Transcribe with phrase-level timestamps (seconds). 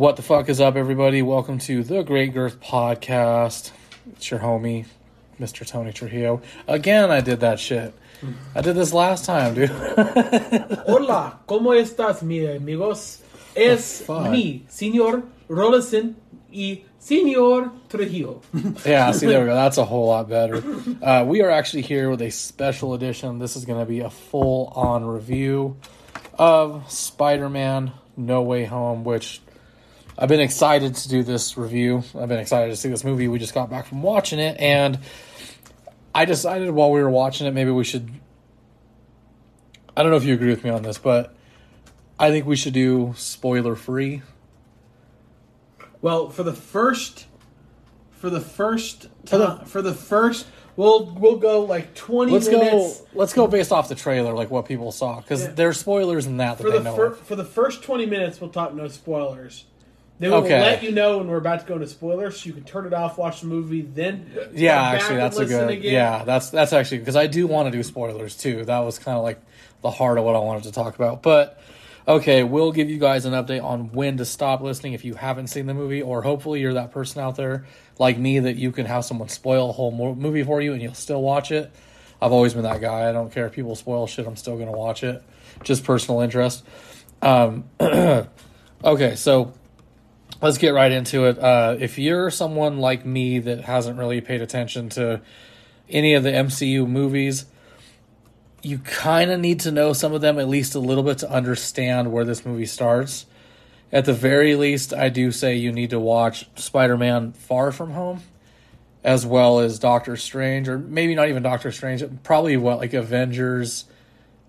[0.00, 1.20] What the fuck is up, everybody?
[1.20, 3.70] Welcome to the Great Girth Podcast.
[4.12, 4.86] It's your homie,
[5.38, 5.66] Mr.
[5.66, 6.40] Tony Trujillo.
[6.66, 7.92] Again, I did that shit.
[8.54, 9.68] I did this last time, dude.
[10.88, 13.20] Hola, ¿cómo estás, mi amigos?
[13.54, 14.30] Es fuck?
[14.30, 16.16] mi, Señor Rollison
[16.50, 18.40] y Señor Trujillo.
[18.86, 19.54] yeah, see, there we go.
[19.54, 20.64] That's a whole lot better.
[21.02, 23.38] Uh, we are actually here with a special edition.
[23.38, 25.76] This is going to be a full on review
[26.38, 29.42] of Spider Man No Way Home, which
[30.20, 32.04] I've been excited to do this review.
[32.18, 33.26] I've been excited to see this movie.
[33.26, 34.98] We just got back from watching it, and
[36.14, 38.10] I decided while we were watching it, maybe we should.
[39.96, 41.34] I don't know if you agree with me on this, but
[42.18, 44.20] I think we should do spoiler free.
[46.02, 47.26] Well, for the first,
[48.10, 53.00] for the first, For the- for the first, we'll we'll go like twenty Let's minutes.
[53.00, 53.06] go.
[53.14, 55.52] Let's go based off the trailer, like what people saw, because Yeah.
[55.52, 56.94] there's spoilers in that that For they the know.
[56.96, 59.64] fir- for the first twenty minutes, we'll talk no spoilers.
[60.20, 60.60] Then we'll Okay.
[60.60, 62.92] let you know when we're about to go into spoilers, so you can turn it
[62.92, 65.70] off, watch the movie, then Yeah, actually, that's a good.
[65.70, 65.92] again.
[65.92, 68.66] Yeah, that's that's actually because I do want to do spoilers too.
[68.66, 69.40] That was kind of like
[69.80, 71.22] the heart of what I wanted to talk about.
[71.22, 71.58] But
[72.06, 75.46] okay, we'll give you guys an update on when to stop listening if you haven't
[75.46, 77.64] seen the movie, or hopefully you're that person out there
[77.98, 80.92] like me that you can have someone spoil a whole movie for you and you'll
[80.92, 81.70] still watch it.
[82.20, 83.08] I've always been that guy.
[83.08, 84.26] I don't care if people spoil shit.
[84.26, 85.22] I'm still going to watch it,
[85.64, 86.62] just personal interest.
[87.22, 89.54] Um, okay, so
[90.40, 91.38] let's get right into it.
[91.38, 95.20] Uh, if you're someone like me that hasn't really paid attention to
[95.88, 97.46] any of the MCU movies,
[98.62, 101.30] you kind of need to know some of them at least a little bit to
[101.30, 103.26] understand where this movie starts.
[103.92, 107.92] At the very least, I do say you need to watch Spider Man Far From
[107.92, 108.22] Home
[109.02, 113.86] as well as Doctor Strange, or maybe not even Doctor Strange, probably what, like Avengers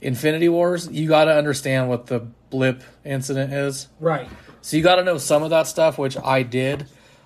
[0.01, 0.89] Infinity Wars.
[0.91, 2.19] You got to understand what the
[2.49, 3.87] blip incident is.
[3.99, 4.27] right.
[4.61, 6.85] So you got to know some of that stuff, which I did.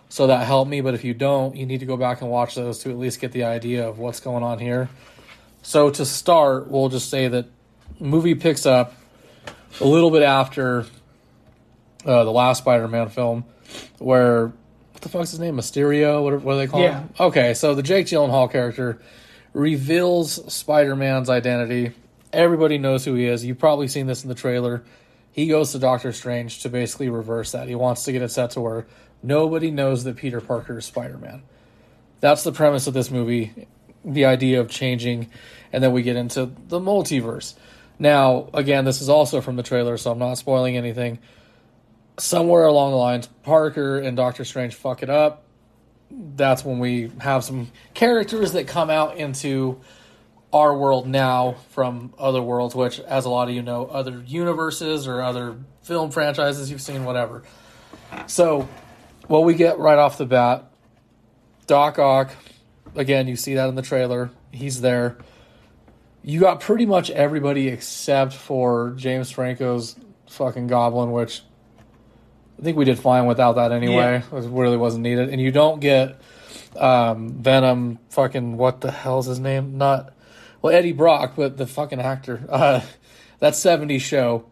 [0.10, 0.82] So that helped me.
[0.82, 3.20] But if you don't, you need to go back and watch those to at least
[3.20, 4.90] get the idea of what's going on here.
[5.62, 7.48] So to start, we'll just say that
[8.00, 8.94] movie picks up
[9.82, 10.86] a little bit after
[12.06, 13.46] uh, the last Spider-Man film,
[13.98, 14.48] where
[14.92, 15.58] what the fuck's his name?
[15.58, 16.24] Mysterio?
[16.24, 17.00] What, what do they call Yeah.
[17.00, 17.10] him?
[17.20, 19.02] Okay, so the Jake Gyllenhaal character
[19.54, 21.94] reveals Spider-Man's identity.
[22.32, 23.44] Everybody knows who he is.
[23.44, 24.84] You've probably seen this in the trailer.
[25.36, 27.68] He goes to Doctor Strange to basically reverse that.
[27.68, 28.88] He wants to get it set to where
[29.22, 31.44] nobody knows that Peter Parker is Spider-Man.
[32.22, 33.68] That's the premise of this movie,
[34.06, 35.30] the idea of changing,
[35.74, 37.56] and then we get into the multiverse.
[38.00, 41.20] Now, again, this is also from the trailer, so I'm not spoiling anything.
[42.18, 45.44] Somewhere along the lines, Parker and Doctor Strange fuck it up.
[46.10, 49.82] That's when we have some characters that come out into
[50.56, 55.06] our world now from other worlds, which, as a lot of you know, other universes
[55.06, 57.44] or other film franchises you've seen, whatever.
[58.28, 58.70] So,
[59.28, 60.72] what we get right off the bat,
[61.68, 62.32] Doc Ock,
[62.96, 64.32] again, you see that in the trailer.
[64.50, 65.18] He's there.
[66.24, 69.98] You got pretty much everybody except for James Franco's
[70.30, 71.42] fucking Goblin, which
[72.58, 74.24] I think we did fine without that anyway.
[74.32, 75.28] It really wasn't needed.
[75.30, 76.22] And you don't get
[76.78, 79.78] um, Venom, fucking, what the hell's his name?
[79.78, 80.15] Not,
[80.66, 82.42] well, Eddie Brock, but the fucking actor.
[82.50, 82.82] Uh,
[83.40, 84.46] that 70s show.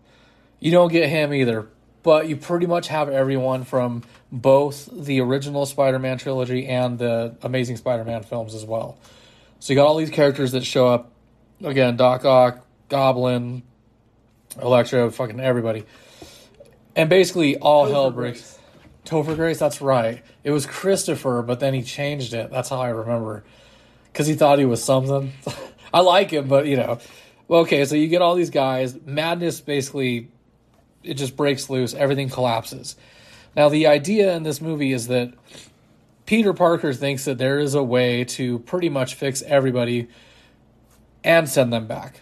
[0.59, 1.67] You don't get him either.
[2.03, 7.35] But you pretty much have everyone from both the original Spider Man trilogy and the
[7.41, 8.99] Amazing Spider Man films as well.
[9.59, 11.11] So you got all these characters that show up.
[11.63, 13.63] Again, Doc Ock, Goblin,
[14.61, 15.85] Electro, fucking everybody.
[16.95, 18.59] And basically all hell Topher breaks.
[19.05, 20.21] Topher Grace, that's right.
[20.43, 22.51] It was Christopher, but then he changed it.
[22.51, 23.43] That's how I remember.
[24.11, 25.31] Because he thought he was something.
[25.93, 26.99] I like him, but you know.
[27.47, 28.97] Well, okay, so you get all these guys.
[29.05, 30.29] Madness basically,
[31.03, 31.93] it just breaks loose.
[31.93, 32.95] Everything collapses.
[33.55, 35.33] Now, the idea in this movie is that
[36.25, 40.07] Peter Parker thinks that there is a way to pretty much fix everybody
[41.23, 42.21] and send them back.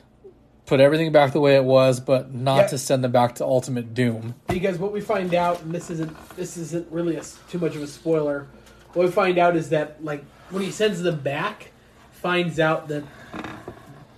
[0.66, 3.94] Put everything back the way it was, but not to send them back to ultimate
[3.94, 4.36] doom.
[4.48, 7.82] because what we find out, and this isn't this isn't really a too much of
[7.82, 8.48] a spoiler.
[8.94, 11.72] What we find out is that like when he sends them back,
[12.12, 13.04] finds out that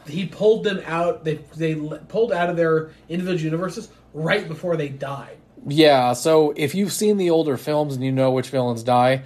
[0.08, 1.24] he pulled them out.
[1.24, 5.38] They they pulled out of their individual universes right before they died.
[5.66, 9.24] Yeah, so if you've seen the older films and you know which villains die,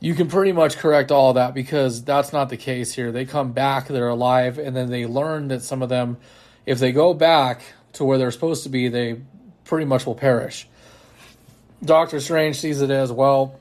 [0.00, 3.12] you can pretty much correct all that because that's not the case here.
[3.12, 6.16] They come back, they're alive, and then they learn that some of them,
[6.66, 7.62] if they go back
[7.94, 9.20] to where they're supposed to be, they
[9.64, 10.68] pretty much will perish.
[11.84, 13.60] Doctor Strange sees it as well,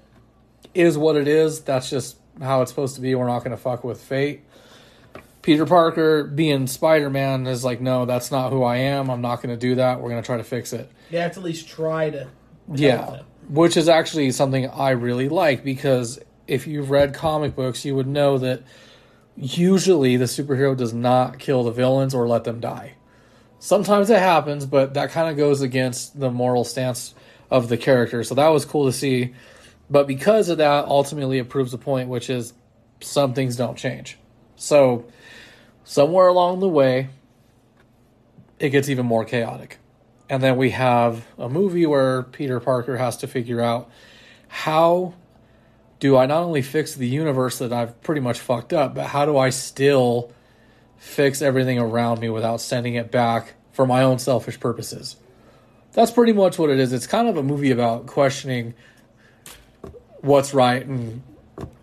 [0.74, 1.62] is what it is.
[1.62, 3.14] That's just how it's supposed to be.
[3.14, 4.44] We're not going to fuck with fate.
[5.48, 9.10] Peter Parker being Spider Man is like, no, that's not who I am.
[9.10, 10.02] I'm not going to do that.
[10.02, 10.92] We're going to try to fix it.
[11.10, 12.28] They have to at least try to.
[12.74, 13.26] Yeah, them.
[13.48, 18.08] which is actually something I really like because if you've read comic books, you would
[18.08, 18.62] know that
[19.38, 22.96] usually the superhero does not kill the villains or let them die.
[23.60, 27.16] Sometimes it happens, but that kind of goes against the moral stance
[27.50, 28.22] of the character.
[28.26, 29.34] So that was cool to see.
[29.90, 32.52] But because of that, ultimately it proves the point, which is
[33.00, 34.18] some things don't change.
[34.58, 35.06] So
[35.86, 37.10] somewhere along the way,
[38.60, 39.78] it gets even more chaotic.
[40.30, 43.90] And then we have a movie where Peter Parker has to figure out
[44.50, 45.14] how
[46.00, 49.26] do I not only fix the universe that I've pretty much fucked up, but how
[49.26, 50.34] do I still
[50.98, 55.16] fix everything around me without sending it back for my own selfish purposes?
[55.94, 56.94] That's pretty much what it is.
[56.94, 58.74] It's kind of a movie about questioning
[60.22, 61.24] what's right and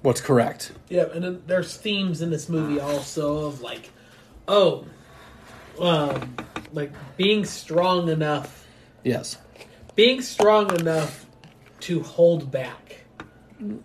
[0.03, 0.73] what's correct.
[0.89, 3.91] Yeah, and then there's themes in this movie also of like,
[4.49, 4.87] oh,
[5.81, 6.37] um,
[6.73, 8.67] like being strong enough,
[9.03, 9.37] Yes,
[9.95, 11.27] being strong enough
[11.81, 13.05] to hold back.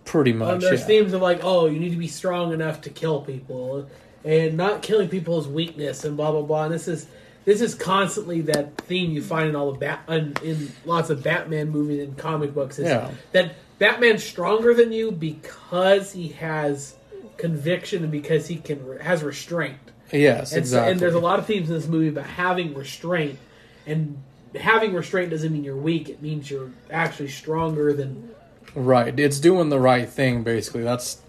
[0.04, 0.60] pretty Um, much.
[0.62, 0.86] there's yeah.
[0.86, 3.88] themes of like, oh, you need to be strong enough to kill people,
[4.24, 6.64] and not killing people is weakness, and blah blah blah.
[6.64, 7.06] And this is
[7.44, 11.22] this is constantly that theme you find in all the bat in, in lots of
[11.22, 12.78] Batman movies and comic books.
[12.78, 13.10] Is Yeah.
[13.32, 16.94] that Batman's stronger than you because he has
[17.38, 19.78] conviction and because he can has restraint.
[20.12, 20.92] Yes, And, exactly.
[20.92, 23.38] and there's a lot of themes in this movie about having restraint,
[23.86, 24.22] and
[24.54, 26.08] having restraint doesn't mean you're weak.
[26.08, 28.30] It means you're actually stronger than
[28.74, 29.18] Right.
[29.18, 30.82] It's doing the right thing, basically.
[30.82, 31.20] That's,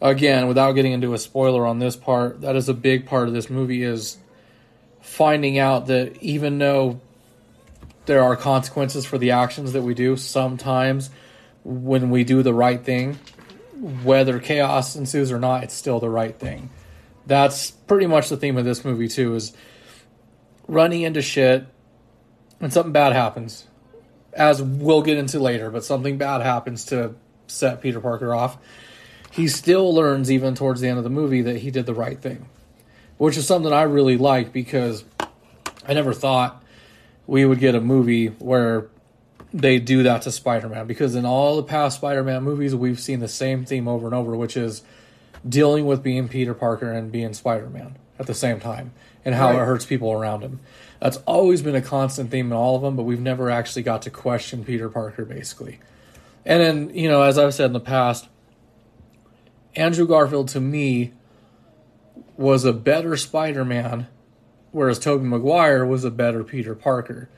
[0.00, 3.34] again, without getting into a spoiler on this part, that is a big part of
[3.34, 4.18] this movie is
[5.00, 7.00] finding out that even though
[8.04, 11.10] there are consequences for the actions that we do, sometimes
[11.66, 13.18] when we do the right thing,
[14.04, 16.70] whether chaos ensues or not, it's still the right thing.
[17.26, 19.52] That's pretty much the theme of this movie, too, is
[20.68, 21.66] running into shit
[22.60, 23.66] and something bad happens
[24.32, 27.14] as we'll get into later, but something bad happens to
[27.48, 28.58] set Peter Parker off.
[29.32, 32.20] He still learns, even towards the end of the movie, that he did the right
[32.20, 32.48] thing,
[33.18, 35.04] which is something I really like because
[35.86, 36.62] I never thought
[37.26, 38.88] we would get a movie where
[39.56, 40.86] they do that to Spider Man.
[40.86, 44.14] Because in all the past Spider Man movies, we've seen the same theme over and
[44.14, 44.82] over, which is
[45.48, 48.92] dealing with being Peter Parker and being Spider Man at the same time
[49.24, 49.62] and how Right.
[49.62, 50.60] it hurts people around him.
[51.00, 54.02] That's always been a constant theme in all of them, but we've never actually got
[54.02, 55.78] to question Peter Parker, basically.
[56.44, 58.28] And then, you know, as I've said in the past,
[59.74, 61.12] Andrew Garfield to me
[62.36, 64.06] was a better Spider Man,
[64.70, 67.28] whereas Tobey Maguire was a better Peter Parker.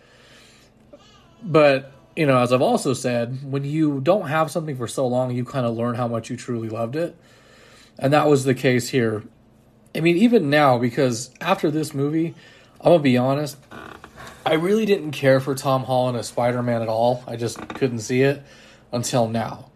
[1.42, 5.30] But, you know, as I've also said, when you don't have something for so long,
[5.30, 7.16] you kind of learn how much you truly loved it.
[7.96, 9.22] And that was the case here.
[9.94, 12.34] I mean, even now, because after this movie,
[12.80, 13.56] I'm gonna be honest,
[14.44, 17.22] I really didn't care for Tom Holland as Spider Man at all.
[17.28, 18.42] I just couldn't see it
[18.90, 19.70] until now.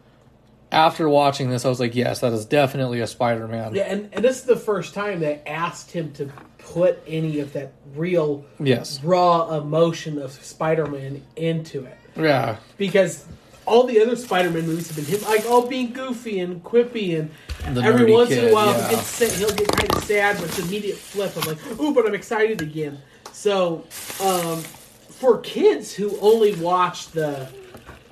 [0.72, 3.72] After watching this, I was like, yes, that is definitely a Spider Man.
[3.72, 7.52] Yeah, and, and this is the first time they asked him to put any of
[7.52, 9.00] that real Yes.
[9.04, 11.98] raw emotion of Spider-Man into it.
[12.16, 12.56] Yeah.
[12.78, 13.24] Because
[13.66, 17.76] all the other Spider-Man movies have been him like all being goofy and quippy and
[17.76, 18.88] The every nerdy once in a while yeah.
[18.88, 21.80] he gets sad, he'll get kind of sad, but it's an immediate flip I'm like,
[21.80, 22.98] ooh, but I'm excited again.
[23.32, 23.84] So,
[24.20, 24.62] um,
[25.08, 27.48] for kids who only watch the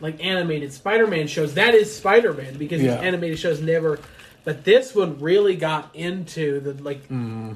[0.01, 2.95] like animated Spider-Man shows, that is Spider-Man because Yeah.
[2.97, 3.99] these animated shows never.
[4.45, 7.53] But this one really got into the like Mm-hmm.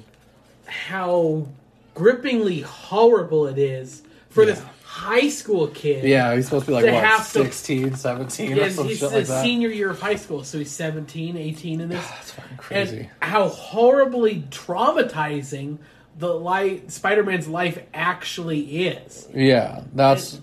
[0.67, 1.47] how
[1.95, 4.69] grippingly horrible it is for this Yeah.
[4.95, 6.05] High school kid.
[6.05, 8.87] Yeah, he's supposed to be like, To what, have to- 16, 17 Yeah, or some
[8.87, 9.43] he's shit the like that?
[9.43, 12.07] senior year of high school, so he's 17, 18 in this.
[12.11, 12.99] That's fucking crazy.
[12.99, 15.79] And how horribly traumatizing
[16.19, 19.29] the life Spider-Man's life actually is.
[19.35, 20.41] yeah, that's.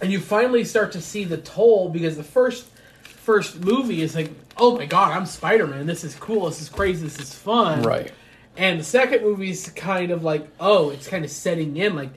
[0.00, 2.66] And you finally start to see the toll because the first
[3.04, 5.86] first movie is like, "Oh my god, I'm Spider-Man.
[5.86, 6.48] This is cool.
[6.48, 7.04] This is crazy.
[7.04, 8.10] This is fun." Right.
[8.56, 12.10] And the second movie is kind of like, "Oh, it's kind of setting in like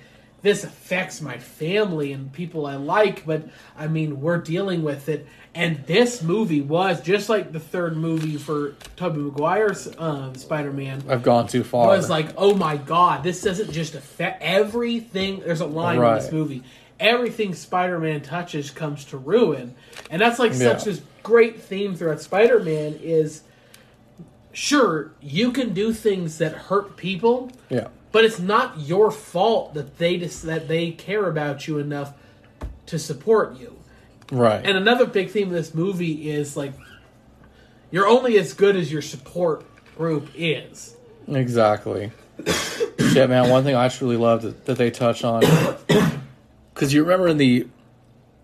[0.46, 3.44] this affects my family and people I like, but
[3.78, 8.36] I mean, we're dealing with it." And this movie was just like the third movie
[8.36, 11.94] for Tobey Maguire's um, Spider-Man I've gone too far.
[11.94, 15.40] It was like, oh my god, this doesn't just affect everything.
[15.40, 16.62] There's a line in this movie.
[17.00, 19.76] Everything Spider-Man touches comes to ruin,
[20.10, 20.58] and that's like Yeah.
[20.58, 23.00] such this great theme throughout Spider-Man.
[23.02, 23.42] Is
[24.52, 27.88] sure you can do things that hurt people, yeah.
[28.16, 32.14] But it's not your fault that they just that they care about you enough
[32.86, 33.78] to support you.
[34.32, 34.66] Right.
[34.66, 36.72] And another big theme of this movie is like
[37.92, 39.66] you're only as good as your support
[39.98, 40.96] group is.
[41.28, 42.14] Exactly.
[42.48, 43.50] Shit, man.
[43.50, 45.42] One thing I truly loved that, that they touch on,
[46.74, 47.68] because you remember in the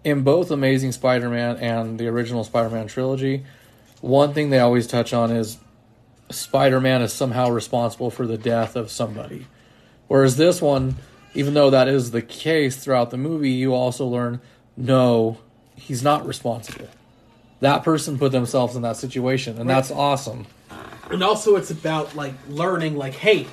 [0.04, 3.46] in both Amazing Spider-Man and the original Spider-Man trilogy,
[4.02, 5.60] one thing they always touch on is
[6.30, 9.48] Spider-Man is somehow responsible for the death of somebody.
[10.12, 10.98] Whereas this one,
[11.34, 14.42] even though that is the case throughout the movie, you also learn
[14.76, 15.38] no,
[15.74, 16.90] he's not responsible.
[17.62, 20.48] That person put themselves in that situation, and that's awesome.
[21.10, 23.48] And also, it's about like learning, like, hey,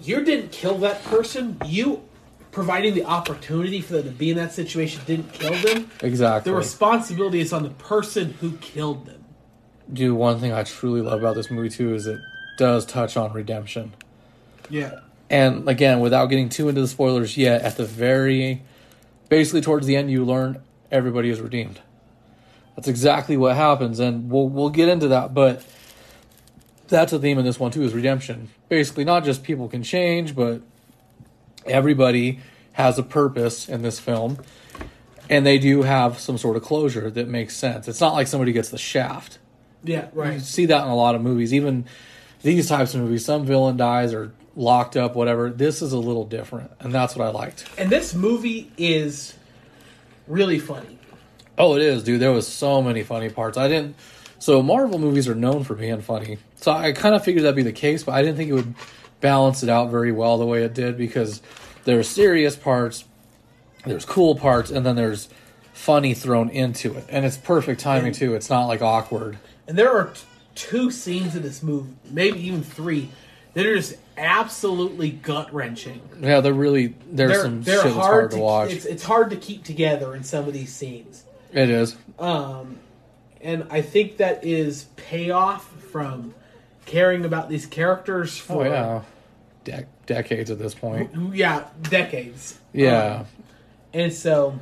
[0.00, 1.60] you didn't kill that person.
[1.64, 2.04] You
[2.52, 5.90] providing the opportunity for them to be in that situation didn't kill them.
[6.00, 6.52] Exactly.
[6.52, 9.24] The responsibility is on the person who killed them.
[9.92, 12.20] Dude, one thing I truly love about this movie too is it
[12.56, 13.94] does touch on redemption.
[14.70, 15.00] Yeah.
[15.30, 18.62] And again, without getting too into the spoilers yet, at the very,
[19.28, 21.80] basically towards the end, you learn everybody is redeemed.
[22.76, 25.34] That's exactly what happens, and we'll we'll get into that.
[25.34, 25.64] But
[26.86, 28.48] that's a theme in this one too: is redemption.
[28.68, 30.62] Basically, not just people can change, but
[31.66, 32.40] everybody
[32.72, 34.38] has a purpose in this film,
[35.28, 37.88] and they do have some sort of closure that makes sense.
[37.88, 39.38] It's not like somebody gets the shaft.
[39.84, 40.06] Yeah.
[40.14, 40.40] You Right.
[40.40, 41.84] see that in a lot of movies, even
[42.42, 43.24] these types of movies.
[43.24, 45.48] Some villain dies or locked up, whatever.
[45.48, 47.64] This is a little different, and that's what I liked.
[47.78, 49.34] And this movie is
[50.26, 50.98] really funny.
[51.56, 52.20] Oh, it is, dude.
[52.20, 53.56] There was so many funny parts.
[53.56, 53.96] I didn't.
[54.38, 56.38] So Marvel movies are known for being funny.
[56.56, 58.74] So I kind of figured that'd be the case, but I didn't think it would
[59.20, 61.40] balance it out very well the way it did because
[61.84, 63.04] there's serious parts,
[63.84, 65.28] there's cool parts, and then there's
[65.72, 68.34] funny thrown into it, and it's perfect timing too.
[68.34, 69.38] It's not like awkward.
[69.66, 70.20] And there are t-
[70.54, 73.10] two scenes in this movie, maybe even three,
[73.58, 76.00] that are just absolutely gut wrenching.
[76.20, 78.70] Yeah, they're really there's They're, some they're shit that's hard, hard to, to watch.
[78.72, 81.24] It's, it's hard to keep together in some of these scenes.
[81.52, 81.96] It is.
[82.18, 82.78] Um,
[83.40, 86.34] and I think that is payoff from
[86.86, 89.02] caring about these characters Oh for yeah,
[89.64, 91.10] De- decades at this point.
[91.34, 92.58] yeah decades.
[92.72, 93.26] Yeah, Um,
[93.92, 94.58] and so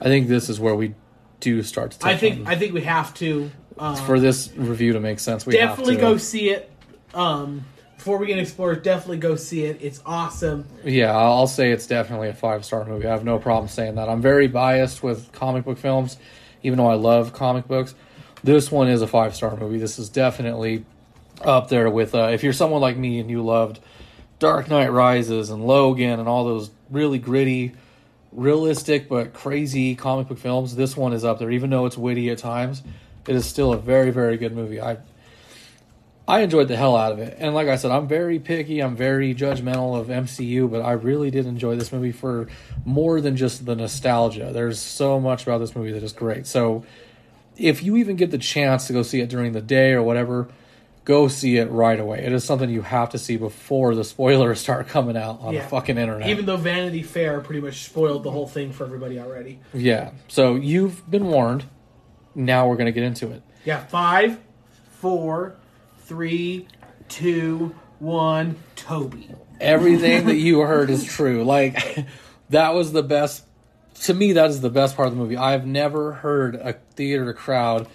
[0.00, 0.94] I think this is where we
[1.40, 2.06] do start to.
[2.06, 5.44] I think on- I think we have to um, for this review to make sense,
[5.44, 6.06] we definitely have to.
[6.14, 6.70] go see it.
[7.14, 7.64] Um,
[8.02, 9.78] before we get explore, definitely go see it.
[9.80, 10.66] It's awesome.
[10.84, 13.06] Yeah, I'll I'll say it's definitely a five star movie.
[13.06, 14.08] I have no problem saying that.
[14.08, 16.16] I'm very biased with comic book films,
[16.64, 17.94] even though I love comic books.
[18.42, 19.78] This one is a five star movie.
[19.78, 20.84] This is definitely
[21.42, 23.78] up there with uh, if you're someone like me and you loved
[24.40, 27.72] Dark Knight Rises and Logan and all those really gritty,
[28.32, 30.74] realistic but crazy comic book films.
[30.74, 32.82] This one is up there, even though it's witty at times.
[33.28, 34.80] It is still a very very good movie.
[34.80, 34.96] I
[36.26, 37.36] I enjoyed the hell out of it.
[37.40, 41.30] And like I said, I'm very picky, I'm very judgmental of MCU, but I really
[41.30, 42.46] did enjoy this movie for
[42.84, 44.50] more than just the nostalgia.
[44.52, 46.46] There's so much about this movie that is great.
[46.46, 46.84] So
[47.56, 50.48] if you even get the chance to go see it during the day or whatever,
[51.04, 52.20] go see it right away.
[52.24, 55.62] It is something you have to see before the spoilers start coming out on Yeah.
[55.62, 56.28] the fucking internet.
[56.30, 59.58] Even though Vanity Fair pretty much spoiled the whole thing for everybody already.
[59.74, 60.12] yeah.
[60.28, 61.64] So you've been warned.
[62.36, 63.42] Now we're going to get into it.
[63.64, 64.38] Yeah, five,
[65.00, 65.56] four,
[66.12, 66.68] three,
[67.08, 68.54] two, one.
[68.76, 69.30] Tobey.
[69.62, 71.42] everything that you heard is true.
[71.42, 72.04] Like
[72.50, 73.44] that was the best
[74.02, 75.38] to me that is the best part of the movie.
[75.38, 77.88] I've never heard a theater crowd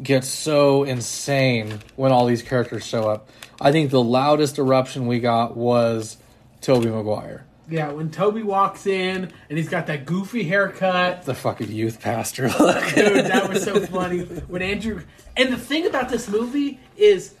[0.00, 3.28] get so insane when all these characters show up.
[3.60, 6.16] I think the loudest eruption we got was
[6.60, 7.44] Tobey Maguire.
[7.70, 11.24] Yeah, when Tobey walks in and he's got that goofy haircut.
[11.24, 12.94] The fucking youth pastor look.
[12.94, 14.20] Dude, that was so funny.
[14.20, 15.02] When Andrew
[15.36, 17.34] and the thing about this movie is,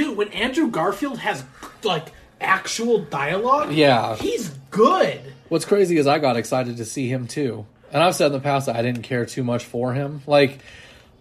[0.00, 1.44] dude, when Andrew Garfield has
[1.84, 2.06] like
[2.40, 4.16] actual dialogue, Yeah.
[4.16, 5.20] he's good.
[5.50, 7.66] What's crazy is I got excited to see him too.
[7.92, 10.22] And I've said in the past that I didn't care too much for him.
[10.26, 10.58] Like,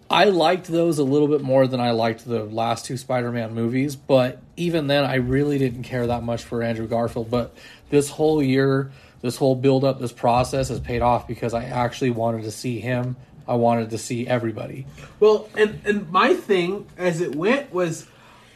[0.09, 3.53] I liked those a little bit more than I liked the last two Spider Man
[3.53, 7.29] movies, but even then, I really didn't care that much for Andrew Garfield.
[7.29, 7.55] But
[7.89, 12.11] this whole year, this whole build up, this process has paid off because I actually
[12.11, 13.17] wanted to see him.
[13.47, 14.85] I wanted to see everybody.
[15.19, 18.05] Well, and and my thing as it went was,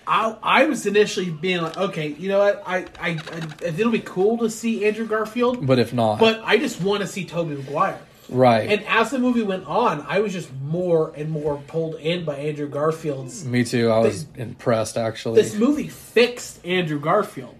[0.07, 3.99] I I was initially being like, okay, you know what, I I, I it'll be
[3.99, 7.55] cool to see Andrew Garfield, But if not, but I just want to see Tobey
[7.55, 7.99] Maguire.
[8.29, 8.69] right.
[8.69, 12.35] And as the movie went on, I was just more and more pulled in by
[12.37, 13.45] Andrew Garfield's.
[13.45, 13.89] Me too.
[13.89, 15.41] I was impressed actually.
[15.41, 17.55] This movie fixed Andrew Garfield.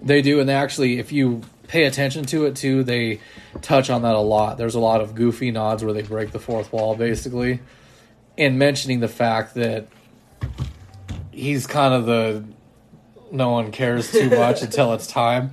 [0.00, 3.20] They do, and they actually, if you pay attention to it too, they
[3.62, 4.56] touch on that a lot.
[4.56, 7.58] There's a lot of goofy nods where they break the fourth wall, basically,
[8.38, 9.88] and mentioning the fact that
[11.38, 12.44] he's kind of the
[13.30, 15.52] no one cares too much until it's time.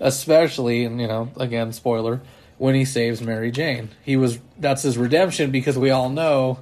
[0.00, 2.20] Especially, and you know, again, spoiler,
[2.56, 6.60] when he saves Mary Jane, he was that's his redemption because we all know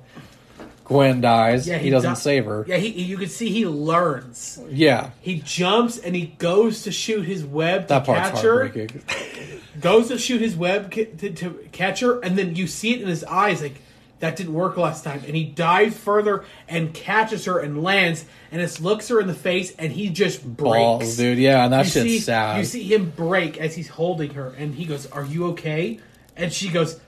[0.85, 1.66] Gwen dies.
[1.68, 2.64] Yeah, he, doesn't di- save her.
[2.66, 4.58] Yeah, he, you can see he learns.
[4.70, 8.68] Yeah, He jumps and he goes to shoot his web to that part's catch her.
[9.80, 13.02] Goes to shoot his web ki- to, to catch her, and then you see it
[13.02, 13.75] in his eyes like
[14.20, 15.23] that didn't work last time.
[15.26, 19.35] And he dives further and catches her and lands, and it looks her in the
[19.35, 20.76] face, and he just breaks.
[20.78, 21.38] Balls, dude.
[21.38, 22.58] Yeah, and that you shit's see, sad.
[22.58, 26.00] You see him break as he's holding her, and he goes, "Are you okay?"
[26.37, 26.99] And she goes,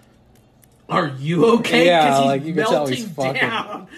[0.88, 3.88] "Are you okay?" Yeah, like, you can tell he's fucking- down.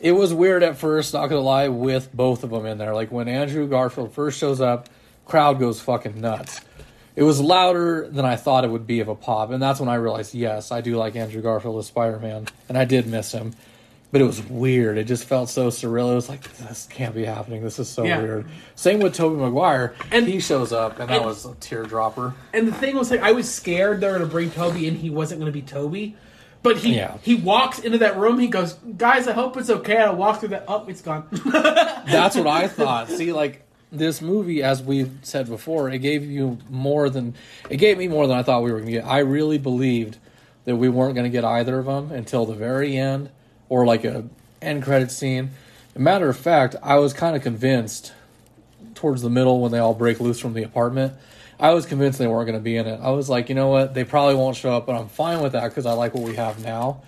[0.00, 2.94] it was weird at first, not gonna lie, with both of them in there.
[2.94, 4.88] Like when Andrew Garfield first shows up,
[5.26, 6.60] crowd goes fucking nuts.
[7.18, 9.88] It was louder than I thought it would be of a pop, and that's when
[9.88, 13.32] I realized, yes, I do like Andrew Garfield as Spider Man, and I did miss
[13.32, 13.54] him.
[14.12, 14.96] But it was weird.
[14.96, 16.12] It just felt so surreal.
[16.12, 17.62] It was like this can't be happening.
[17.62, 18.22] This is so Yeah.
[18.22, 18.46] weird.
[18.76, 19.94] Same with Tobey Maguire.
[20.12, 22.32] And- he shows up, and that was a teardropper.
[22.54, 24.96] And the thing was, like, I was scared they were going to bring Tobey, and
[24.96, 26.16] he wasn't going to be Tobey.
[26.62, 27.18] But he Yeah.
[27.22, 28.38] he walks into that room.
[28.38, 30.64] He goes, "Guys, I hope it's okay." I walk through that.
[30.68, 31.24] Oh, it's gone.
[31.52, 33.08] That's what I thought.
[33.10, 37.34] See, like this movie, as we've said before, it gave you more than
[37.70, 39.06] it gave me more than I thought we were going to get.
[39.06, 40.18] I really believed
[40.64, 43.30] that we weren't going to get either of them until the very end,
[43.68, 44.28] or like a
[44.60, 45.50] end credit scene.
[45.96, 48.12] Matter of fact, I was kind of convinced
[48.94, 51.14] towards the middle when they all break loose from the apartment.
[51.58, 53.00] I was convinced they weren't going to be in it.
[53.02, 53.94] I was like, you know what?
[53.94, 56.36] They probably won't show up, but I'm fine with that because I like what we
[56.36, 57.02] have now.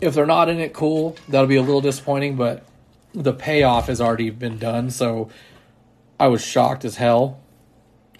[0.00, 1.16] If they're not in it, cool.
[1.28, 2.64] That'll be a little disappointing, but
[3.12, 4.90] the payoff has already been done.
[4.90, 5.30] So
[6.18, 7.40] I was shocked as hell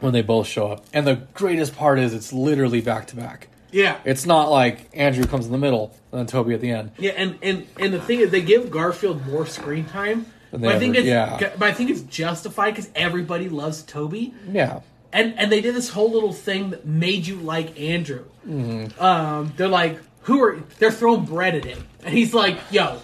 [0.01, 0.85] when they both show up.
[0.93, 3.49] And the greatest part is it's literally back to back.
[3.73, 6.93] yeah, It's not like Andrew comes in the middle and then Tobey at the end.
[6.99, 7.13] yeah.
[7.17, 10.27] And and and the thing is, they give Garfield more screen time.
[10.53, 11.51] But I think ever- it's yeah.
[11.59, 14.33] but I think it's justified because everybody loves Tobey.
[14.51, 14.81] Yeah.
[15.13, 18.25] and and they did this whole little thing that made you like Andrew.
[18.47, 19.03] Mm-hmm.
[19.03, 23.01] Um, they're like, who are they're throwing bread at him, and he's like, "Yo,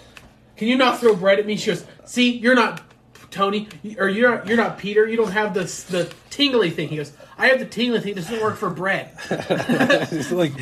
[0.57, 2.81] can you not throw bread at me?" She goes, "See, you're not
[3.33, 3.69] Tony,
[3.99, 5.07] or you're not, you're not Peter.
[5.07, 8.13] You don't have the the tingly thing." He goes, "I have the tingly thing.
[8.13, 10.53] It doesn't work for bread." It's like,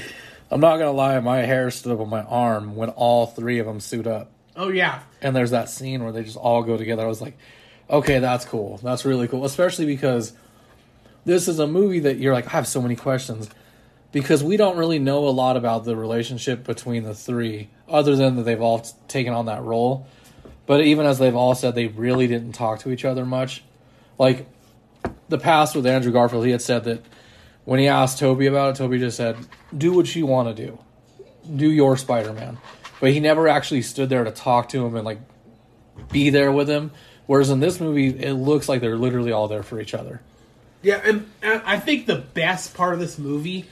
[0.50, 3.58] I'm not going to lie, my hair stood up on my arm when all three
[3.58, 4.30] of them suit up.
[4.56, 7.02] Oh yeah, and there's that scene where they just all go together.
[7.02, 7.36] I was like,
[7.88, 8.78] okay, that's cool.
[8.82, 10.32] That's really cool, especially because
[11.24, 13.50] this is a movie that you're like, I have so many questions
[14.12, 18.36] because we don't really know a lot about the relationship between the three, other than
[18.36, 20.06] that they've all t- taken on that role.
[20.70, 23.64] But even as they've all said, they really didn't talk to each other much.
[24.18, 24.46] Like
[25.28, 27.04] the past with Andrew Garfield, he had said that
[27.64, 29.36] when he asked Tobey about it, Tobey just said,
[29.76, 30.78] "Do what you want to do,
[31.56, 32.58] do your Spider-Man."
[33.00, 35.18] But he never actually stood there to talk to him and like
[36.12, 36.92] be there with him.
[37.26, 40.20] Whereas in this movie, it looks like they're literally all there for each other.
[40.82, 43.64] yeah, and, I think the best part of this movie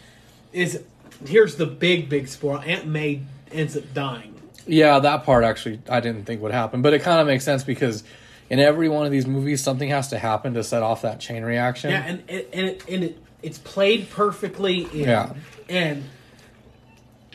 [0.52, 0.82] is
[1.24, 3.20] here's the big big spoil: Aunt May
[3.52, 4.37] ends up dying.
[4.68, 7.64] Yeah, that part actually I didn't think would happen, but it kind of makes sense
[7.64, 8.04] because
[8.50, 11.42] in every one of these movies, something has to happen to set off that chain
[11.42, 11.90] reaction.
[11.90, 14.82] Yeah, and and and it, and it it's played perfectly.
[14.92, 15.32] In, Yeah.
[15.68, 16.04] and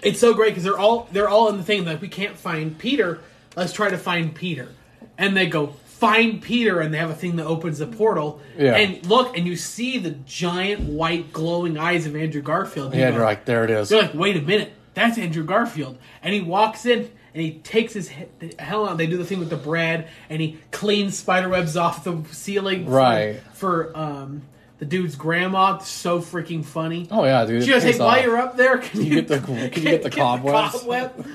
[0.02, 2.78] it's so great because they're all they're all in the thing like we can't find
[2.78, 3.20] Peter.
[3.56, 4.70] Let's try to find Peter,
[5.18, 8.42] and they go find Peter, and they have a thing that opens the portal.
[8.58, 8.76] Yeah.
[8.76, 12.94] and look, and you see the giant white glowing eyes of Andrew Garfield.
[12.94, 13.90] yeah, go- you're like, there it is.
[13.92, 17.10] You're like, wait a minute, that's Andrew Garfield, and he walks in.
[17.34, 18.26] And he takes his he-
[18.60, 18.98] hell on.
[18.98, 22.86] They do the thing with the bread, and he cleans spider webs off the ceiling.
[22.86, 23.40] for- Right.
[23.54, 24.44] For, um,
[24.80, 25.78] the dude's grandma.
[25.80, 27.08] So freaking funny.
[27.10, 27.64] Oh yeah, dude.
[27.64, 28.24] She goes, "Hey, while off.
[28.24, 29.40] you're up there, can you, get the-
[29.72, 31.26] can you get the cobwebs?" cobweb?"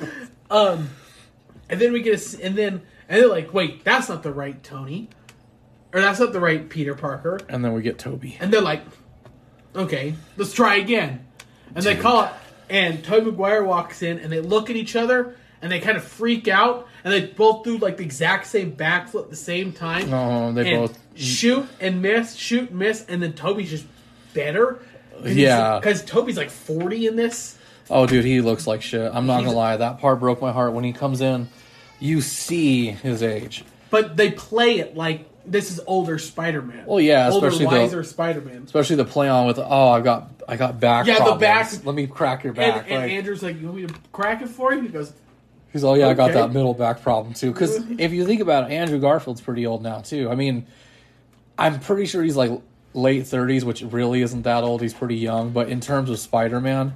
[0.51, 0.91] um,
[1.71, 4.63] and then we get a, and then and they're like, "Wait, that's not the right
[4.63, 5.09] Tony,
[5.95, 8.37] or that's not the right Peter Parker." and then we get Tobey.
[8.39, 8.83] And they're like,
[9.75, 11.25] "Okay, let's try again."
[11.75, 12.31] And they call it,
[12.69, 16.05] and Tobey Maguire walks in, and they look at each other, and they kind of
[16.05, 20.13] freak out, and they both do like the exact same backflip at the same time.
[20.13, 23.87] Oh, they and both- shoot and miss, shoot and miss, and then Tobey's just
[24.35, 24.81] better.
[25.25, 25.79] Yeah.
[25.81, 27.59] because Tobey's like forty in this.
[27.91, 29.11] Oh, dude, he looks like shit.
[29.13, 29.77] I'm not He's- gonna lie.
[29.79, 31.49] That part broke my heart when he comes in.
[32.01, 33.65] You see his age.
[33.91, 36.85] But they play it like this is older Spider-Man.
[36.87, 38.63] Well, yeah, older, especially the- wiser Spider-Man.
[38.67, 41.07] Especially the play on with, oh, I've got, I got back.
[41.07, 42.85] Yeah, the back- Let me crack your And, back.
[42.91, 45.13] and Like- Andrew's like, "You want me to crack it for you?" He goes,
[45.73, 47.53] He's oh yeah, I got that middle back problem too.
[47.53, 50.31] Because if you think about it, Andrew Garfield's pretty old now too.
[50.31, 50.67] I mean,
[51.59, 52.51] I'm pretty sure he's like
[52.95, 54.81] late 30s, which really isn't that old.
[54.81, 56.95] He's pretty young, but in terms of Spider-Man,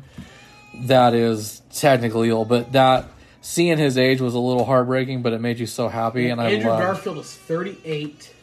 [0.85, 2.49] that is technically old.
[2.49, 3.07] But that
[3.43, 6.31] seeing his age was a little heartbreaking, but it made you so happy.
[6.31, 8.35] And I Andrew Garfield is thirty-eight.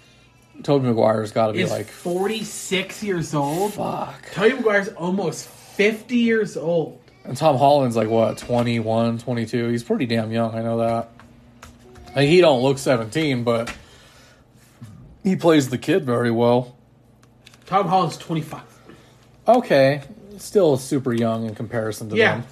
[0.61, 3.73] Tobey Maguire's got to be like forty-six years old.
[3.73, 4.31] fuck.
[4.33, 7.01] Tobey Maguire's almost fifty years old.
[7.25, 9.67] And Tom Holland's like what 21, 22.
[9.69, 10.55] He's pretty damn young.
[10.55, 11.09] I know that.
[12.15, 13.73] Like, he don't look 17, but
[15.23, 16.75] he plays the kid very well.
[17.67, 18.61] Tom Holland's 25.
[19.47, 20.01] Okay,
[20.37, 22.37] still super young in comparison to Yeah.
[22.37, 22.45] them.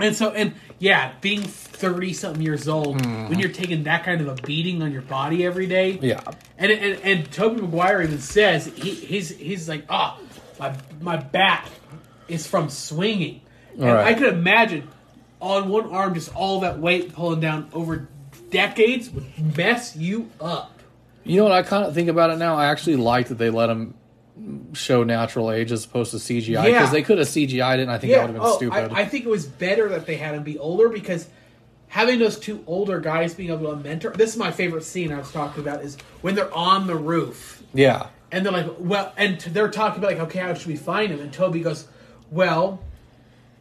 [0.00, 3.28] And so, and yeah, being 30 something years old, Hmm.
[3.28, 5.98] when you're taking that kind of a beating on your body every day.
[6.00, 6.20] Yeah.
[6.56, 10.16] And, and, and Tobey Maguire even says, he, he's, he's like, ah,
[10.58, 11.66] my, my back
[12.28, 13.40] is from swinging.
[13.78, 14.06] And Right.
[14.08, 14.88] I could imagine
[15.40, 18.08] on one arm, just all that weight pulling down over
[18.50, 20.80] decades would mess you up.
[21.24, 21.52] You know what?
[21.52, 22.56] I kind of think about it now.
[22.56, 23.94] I actually like that they let him
[24.72, 26.90] show natural age as opposed to CGI because Yeah.
[26.90, 28.92] they could have CGI'd it, and I think that would have been oh, stupid.
[28.92, 31.28] I, I think it was better that they had him be older because
[31.88, 34.10] having those two older guys being able to mentor.
[34.10, 37.62] This is my favorite scene I was talking about is when they're on the roof
[37.74, 41.12] yeah, and they're like, well, and they're talking about like, okay, how should we find
[41.12, 41.20] him?
[41.20, 41.86] And Tobey goes,
[42.30, 42.80] well,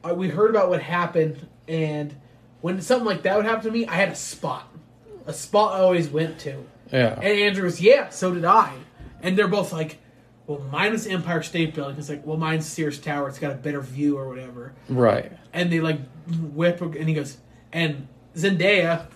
[0.09, 2.15] uh, we heard about what happened, and
[2.61, 4.67] when something like that would happen to me, I had a spot,
[5.25, 6.63] a spot I always went to.
[6.91, 8.73] yeah, And Andrew goes, yeah, so did I.
[9.21, 9.99] And they're both like,
[10.45, 11.97] well, mine was Empire State Building.
[11.97, 13.27] It's like, well, mine's Sears Tower.
[13.27, 14.73] It's got a better view or whatever.
[14.87, 15.31] right.
[15.53, 15.99] And they like
[16.53, 17.37] whip, and he goes,
[17.73, 19.07] and Zendaya,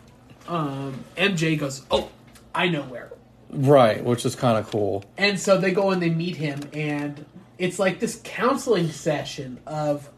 [0.48, 2.10] um, MJ goes, oh,
[2.54, 3.12] I know where.
[3.50, 5.04] Right, which is kind of cool.
[5.18, 7.26] And so they go and they meet him, and
[7.58, 10.10] it's like this counseling session of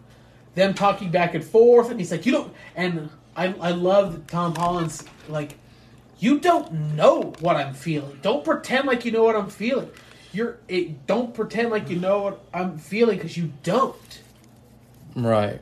[0.55, 1.89] them talking back and forth.
[1.89, 5.55] And he's like, "You don't," and I I love Tom Holland's like,
[6.19, 8.19] "You don't know what I'm feeling.
[8.21, 9.89] Don't pretend like you know what I'm feeling.
[10.31, 14.21] You're it, don't pretend like you know what I'm feeling because you don't."
[15.15, 15.61] Right.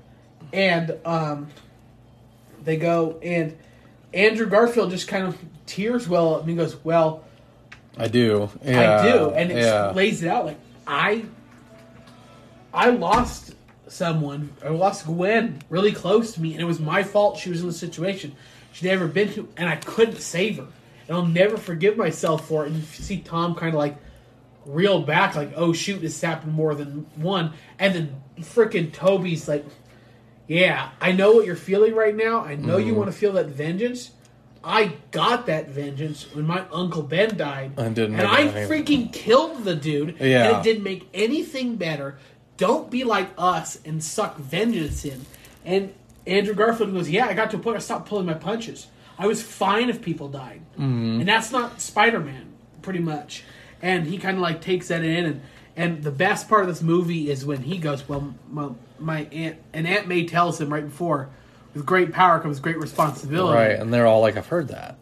[0.54, 1.48] And um,
[2.64, 3.58] they go and
[4.14, 7.24] Andrew Garfield just kind of tears well up and he goes, "Well."
[7.98, 8.50] I do.
[8.64, 9.92] Yeah, I do, and it yeah.
[9.92, 11.26] lays it out like I,
[12.74, 13.54] I lost
[13.92, 14.52] someone.
[14.64, 17.38] I lost Gwen really close to me, and it was my fault.
[17.38, 18.36] She was in the situation
[18.74, 20.68] she'd never been to, and I couldn't save her.
[21.08, 22.68] And I'll never forgive myself for it.
[22.72, 23.98] And you see Tom kind of like
[24.66, 29.66] reel back, like, "Oh shoot, this happened more than one." And then freaking Tobey's like,
[30.48, 32.42] "Yeah, I know what you're feeling right now.
[32.42, 32.88] I know Mm-hmm.
[32.88, 34.12] you want to feel that vengeance."
[34.64, 40.18] I got that vengeance when my uncle Ben died, and I freaking killed the dude,
[40.20, 40.48] Yeah.
[40.50, 42.20] and it didn't make anything better.
[42.62, 45.26] Don't be like us and suck vengeance in.
[45.66, 45.96] And
[46.28, 47.78] Andrew Garfield goes, "Yeah, I got to a point.
[47.78, 48.86] I stopped pulling my punches.
[49.18, 51.22] I was fine if people died, Mm-hmm.
[51.22, 53.44] and that's not Spider Man, pretty much."
[53.82, 55.42] And he kind of like takes that in, and
[55.76, 58.70] and the best part of this movie is when he goes, "Well, my,
[59.00, 61.30] my aunt and Aunt May tells him right before."
[61.74, 63.58] With great power comes great responsibility.
[63.58, 64.98] Right, and they're all like, "I've heard that."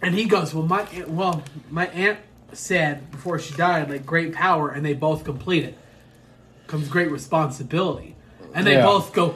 [0.00, 2.20] And he goes, "Well, my aunt, well, my aunt
[2.54, 5.76] said before she died, like great power, and they both complete it.
[6.66, 8.16] Comes great responsibility."
[8.54, 8.84] And they Yeah.
[8.86, 9.34] both go,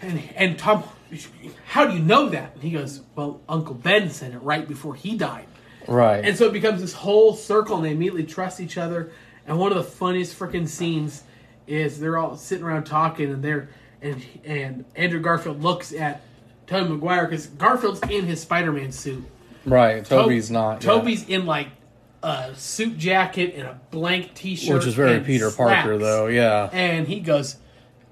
[0.00, 0.82] and and Tom,
[1.66, 2.52] how do you know that?
[2.54, 5.46] And he goes, "Well, Uncle Ben said it right before he died."
[5.86, 6.24] Right.
[6.24, 9.10] And so it becomes this whole circle, and they immediately trust each other.
[9.46, 11.24] And one of the funniest freaking scenes
[11.66, 13.68] is they're all sitting around talking, and they're
[14.00, 16.22] and and Andrew Garfield looks at
[16.66, 19.24] Tobey Maguire because Garfield's in his Spider-Man suit.
[19.66, 20.04] right.
[20.04, 20.74] To- Tobey's not.
[20.74, 20.82] yet.
[20.82, 21.68] Tobey's in like
[22.22, 26.26] a suit jacket and a blank T-shirt, which is very Peter Parker, though.
[26.26, 26.68] Yeah.
[26.72, 27.56] And he goes,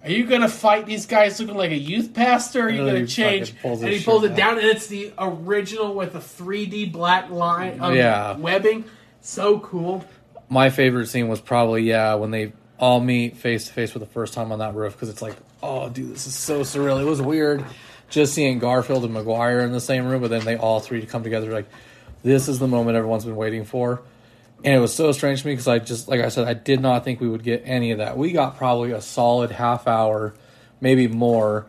[0.05, 2.63] "Are you gonna fight these guys looking like a youth pastor?
[2.63, 6.15] Or are you gonna change?" and he pulls it down, and it's the original with
[6.15, 8.37] a 3D black line, um, Yeah.
[8.37, 8.85] webbing.
[9.21, 10.05] So cool.
[10.49, 14.07] My favorite scene was probably yeah when they all meet face to face for the
[14.07, 17.01] first time on that roof because it's like, oh, dude, this is so surreal.
[17.01, 17.63] It was weird
[18.09, 21.23] just seeing Garfield and Maguire in the same room, but then they all three come
[21.23, 21.67] together like,
[22.23, 24.03] this is the moment everyone's been waiting for.
[24.63, 26.81] And it was so strange to me because I just, like I said, I did
[26.81, 28.19] not think we would get any of that.
[28.19, 30.35] We got probably a solid half hour,
[30.83, 31.67] maybe more,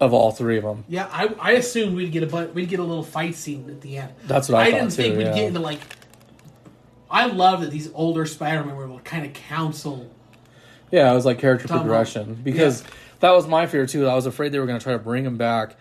[0.00, 0.84] of all three of them.
[0.88, 3.82] Yeah, I, I assumed we'd get a bu- we'd get a little fight scene at
[3.82, 4.12] the end.
[4.24, 5.34] That's what I I didn't think too, we'd yeah.
[5.34, 5.80] get into like.
[7.10, 10.10] I love that these older Spider-Man were able to kind of counsel.
[10.90, 12.82] Yeah, it was like character Tom progression because
[13.20, 14.08] that was my fear too.
[14.08, 15.76] I was afraid they were going to try to bring him back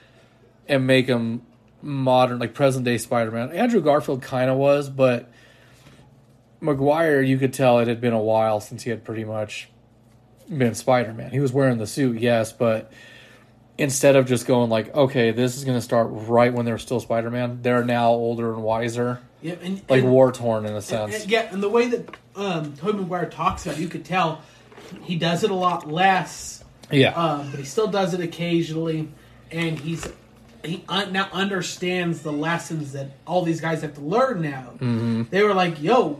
[0.67, 1.43] and make him
[1.81, 3.51] modern, like present day Spider Man.
[3.51, 5.31] Andrew Garfield kind of was, but
[6.61, 9.69] Maguire, you could tell it had been a while since he had pretty much
[10.49, 11.31] been Spider Man.
[11.31, 12.91] He was wearing the suit, yes, but
[13.77, 16.99] instead of just going like, okay, this is going to start right when they're still
[16.99, 20.75] Spider Man, they're now older and wiser, Yeah, and, like and- war torn in a
[20.75, 21.21] and- sense.
[21.21, 24.41] and- yeah, and the way that um, Tobey Maguire talks about, it, you could tell
[25.03, 26.61] he does it a lot less,
[26.91, 29.07] yeah, um, but he still does it occasionally,
[29.51, 30.07] and he's
[30.63, 34.73] he un- now understands the lessons that all these guys have to learn now.
[34.75, 35.23] Mm-hmm.
[35.29, 36.19] They were like, "Yo,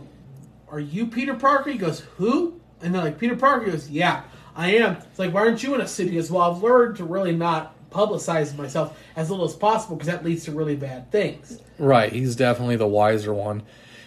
[0.70, 4.22] are you Peter Parker?" He goes, "Who?" And they're like, "Peter Parker." He goes, "Yeah,
[4.56, 6.96] I am." It's like, "Why aren't you in a suit?" He goes, "Well, I've learned
[6.96, 11.10] to really not publicize myself as little as possible because that leads to really bad
[11.10, 11.60] things.
[11.78, 13.62] Right, he's definitely the wiser one.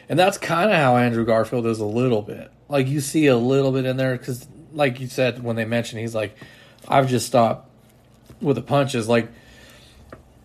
[0.09, 2.51] And that's kind of how Andrew Garfield is a little bit.
[2.69, 6.01] Like you see a little bit in there cuz like you said when they mentioned
[6.01, 6.35] he's like
[6.87, 7.69] I've just stopped
[8.41, 9.29] with the punches like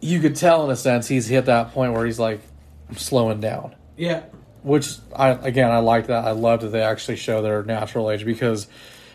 [0.00, 2.40] you could tell in a sense he's hit that point where he's like
[2.88, 3.74] I'm slowing down.
[3.96, 4.24] Yeah.
[4.62, 6.24] Which I again I like that.
[6.24, 8.66] I love that they actually show their natural age because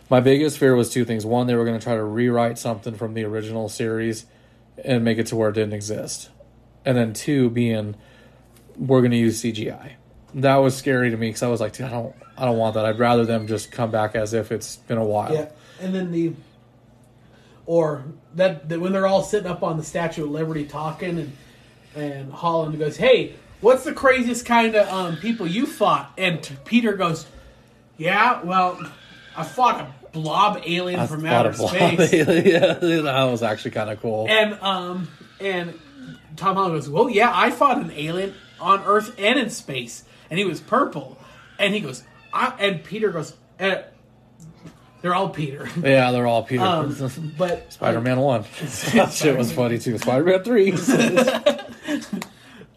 [0.09, 1.25] my biggest fear was two things.
[1.25, 4.25] One, they were going to try to rewrite something from the original series
[4.83, 6.29] and make it to where it didn't exist.
[6.85, 7.95] And then two, being
[8.77, 9.93] we're going to use CGI.
[10.35, 12.85] That was scary to me because I was like, I don't, I don't want that.
[12.85, 15.33] I'd rather them just come back as if it's been a while.
[15.33, 15.49] Yeah.
[15.79, 16.33] And then the
[17.65, 21.37] or that, that when they're all sitting up on the Statue of Liberty talking and
[21.95, 26.55] and Holland goes, "Hey, what's the craziest kind of um, people you fought?" And t-
[26.65, 27.27] Peter goes,
[27.97, 28.79] "Yeah, well,
[29.37, 34.01] I fought a blob alien I from outer space." yeah, that was actually kind of
[34.01, 34.25] cool.
[34.27, 35.07] And um
[35.39, 35.79] and
[36.35, 40.39] Tom Holland goes, "Well, yeah, I fought an alien on Earth and in space, and
[40.39, 41.19] he was purple."
[41.59, 43.83] And he goes, I, and Peter goes, eh,
[45.03, 46.63] "They're all Peter." yeah, they're all Peter.
[46.63, 46.95] Um,
[47.37, 48.45] but Spider Man one.
[48.93, 49.99] that shit was funny too.
[49.99, 50.71] Spider Man three.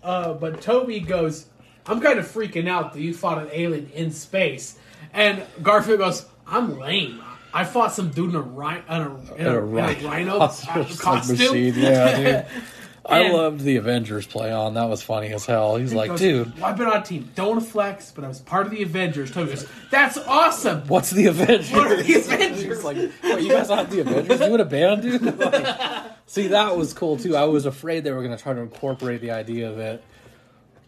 [0.03, 1.47] Uh, but Tobey goes,
[1.87, 4.79] I'm kind of freaking out that you fought an alien in space.
[5.13, 7.21] And Garfield goes, I'm lame.
[7.53, 11.37] I fought some dude in a, rhi- in a, in a, in a rhino costume.
[11.37, 11.75] Machine.
[11.75, 12.63] Yeah, dude.
[13.09, 14.75] I loved the Avengers play on.
[14.75, 15.77] That was funny as hell.
[15.77, 17.31] He's He like, goes, dude, well, I've been on a team.
[17.35, 19.31] Don't flex, but I was part of the Avengers.
[19.31, 20.83] Tobey goes, That's awesome.
[20.89, 21.71] what's the Avengers?
[21.73, 22.85] What are the Avengers?
[22.85, 24.41] Like, what, you guys have the Avengers?
[24.41, 25.23] You in a band, dude?
[25.39, 27.37] Like, see, that was cool too.
[27.37, 30.03] I was afraid they were going to try to incorporate the idea that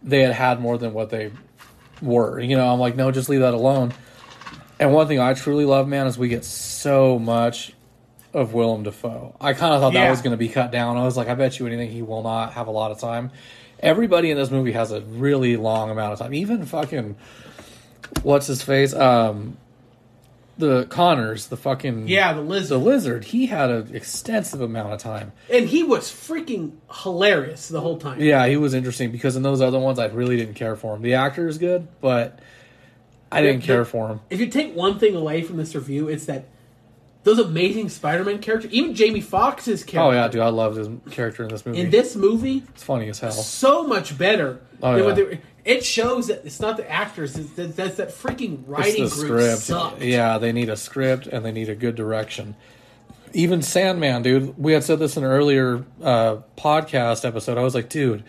[0.02, 1.30] they had had more than what they
[2.02, 2.40] were.
[2.40, 3.92] You know, I'm like, no, just leave that alone.
[4.80, 7.72] And one thing I truly love, man, is we get so much
[8.38, 9.34] of Willem Dafoe.
[9.40, 10.96] I kind of thought that was going to be cut down.
[10.96, 13.30] I was like, I bet you anything he will not have a lot of time.
[13.80, 16.34] Everybody in this movie has a really long amount of time.
[16.34, 17.16] Even fucking
[18.22, 18.92] what's his face?
[18.94, 19.56] Um,
[20.56, 22.80] the Connors, the fucking Yeah, the lizard.
[22.80, 23.24] the lizard.
[23.26, 25.30] He had an extensive amount of time.
[25.52, 26.72] and he was freaking
[27.04, 28.20] hilarious the whole time.
[28.20, 31.02] Yeah, he was interesting because in those other ones, I really didn't care for him.
[31.02, 32.40] The actor is good, but
[33.30, 34.20] I didn't care for him.
[34.30, 36.46] If you take one thing away from this review, it's that
[37.28, 41.42] those amazing Spider-Man characters, even Jamie Foxx's character, Oh yeah, dude, I loved his character
[41.42, 41.80] in this movie.
[41.80, 43.30] in this movie, it's funny as hell.
[43.32, 44.60] so much better.
[44.82, 45.12] Oh, yeah.
[45.14, 49.20] they it shows that it's not the actors; it's that, that's that freaking writing It's
[49.20, 49.62] the group script.
[49.62, 50.00] sucked.
[50.00, 52.56] Yeah, they need a script and they need a good direction.
[53.34, 54.56] Even Sandman, dude.
[54.56, 57.58] We had said this in an earlier uh, podcast episode.
[57.58, 58.24] I was like, dude,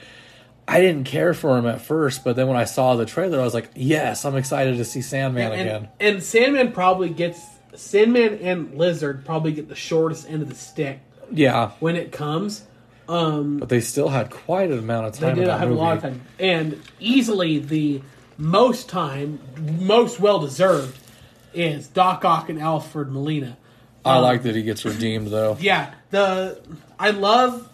[0.67, 3.43] I didn't care for him at first, but then when I saw the trailer, I
[3.43, 5.87] was like, yes, I'm excited to see Sandman and, again.
[6.01, 7.39] and Sandman probably gets
[7.75, 10.99] Sandman and Lizard probably get the shortest end of the stick
[11.31, 12.65] Yeah, when it comes.
[13.07, 15.37] Um, but they still had quite an amount of they time.
[15.39, 15.73] in did have movie.
[15.73, 18.01] a lot of time, and easily the
[18.37, 19.39] most time,
[19.79, 20.97] most well deserved,
[21.53, 23.57] is Doc Ock and Alfred Molina.
[24.05, 25.57] I Um, like that he gets redeemed though.
[25.61, 26.59] Yeah, the
[26.99, 27.67] I love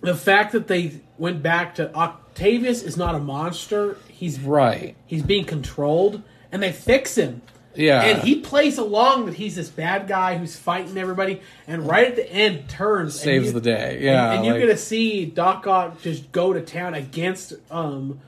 [0.00, 3.96] the fact that they went back to Octavius is not a monster.
[4.08, 4.94] He's Right.
[5.06, 7.42] he's being controlled, and they fix him.
[7.74, 8.02] Yeah.
[8.02, 12.16] And he plays along that he's this bad guy who's fighting everybody, and right at
[12.16, 14.00] the end turns saves you- the day.
[14.02, 14.30] Yeah.
[14.32, 18.20] and, and you're gonna see Doc Ock just go to town against um,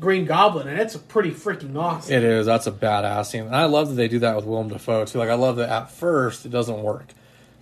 [0.00, 2.12] Green Goblin, and it's pretty freaking awesome.
[2.14, 2.46] It is.
[2.46, 3.44] That's a badass scene.
[3.46, 5.18] And I love that they do that with Willem Dafoe too.
[5.18, 7.06] Like I love that at first it doesn't work.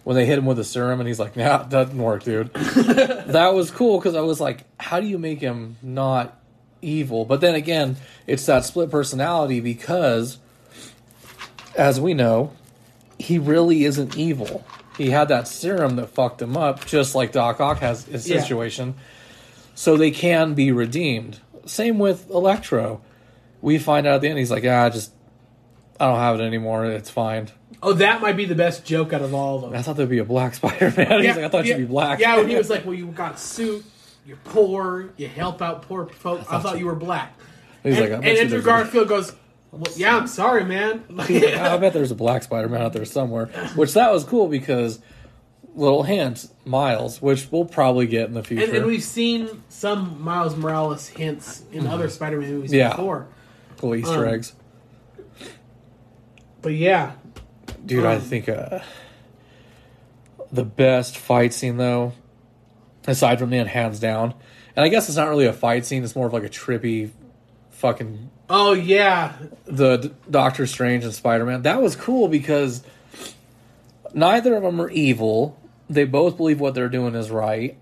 [0.04, 2.52] When they hit him with the serum and he's like, nah, it doesn't work, dude.
[2.54, 6.38] that was cool because I was like, how do you make him not
[6.80, 7.26] evil?
[7.26, 10.38] But then again, it's that split personality because,
[11.80, 12.52] as we know,
[13.18, 14.64] he really isn't evil.
[14.98, 18.40] He had that serum that fucked him up, just like Doc Ock has his Yeah.
[18.40, 18.94] situation.
[19.74, 21.40] So they can be redeemed.
[21.64, 23.00] Same with Electro.
[23.62, 25.12] We find out at the end he's like, ah, just
[25.98, 26.84] I don't have it anymore.
[26.86, 27.48] It's fine.
[27.82, 29.74] Oh, that might be the best joke out of all of them.
[29.74, 31.22] I thought there'd be a black Spider Man.
[31.22, 32.18] he's like, I thought yeah, you'd be black.
[32.20, 33.84] Yeah, when he was like, "Well, you got suit,
[34.26, 37.38] you're poor, you help out poor folk." I thought, you were black.
[37.82, 39.32] He's and like, and Andrew Garfield goes,
[39.72, 43.46] well, "Yeah, I'm sorry, man." I bet there's a black Spider Man out there somewhere.
[43.76, 45.00] Which that was cool because
[45.74, 48.64] little hints, Miles, which we'll probably get in the future.
[48.64, 52.78] and, and we've seen some Miles Morales hints in other Spider-Man movies Mm-hmm.
[52.78, 52.90] Yeah.
[52.90, 53.28] before.
[53.78, 54.52] cool Easter um, eggs.
[56.62, 57.12] But yeah,
[57.86, 58.80] Dude, I um, think uh,
[60.52, 62.12] the best fight scene though,
[63.06, 64.34] aside from the hands down,
[64.76, 66.04] and I guess it's not really a fight scene.
[66.04, 67.10] It's more of like a trippy,
[67.80, 69.32] fucking oh yeah,
[69.64, 71.62] the D- Doctor Strange and Spider Man.
[71.62, 72.82] That was cool because
[74.14, 75.58] neither of them are evil.
[75.88, 77.76] They both believe what they're doing is right,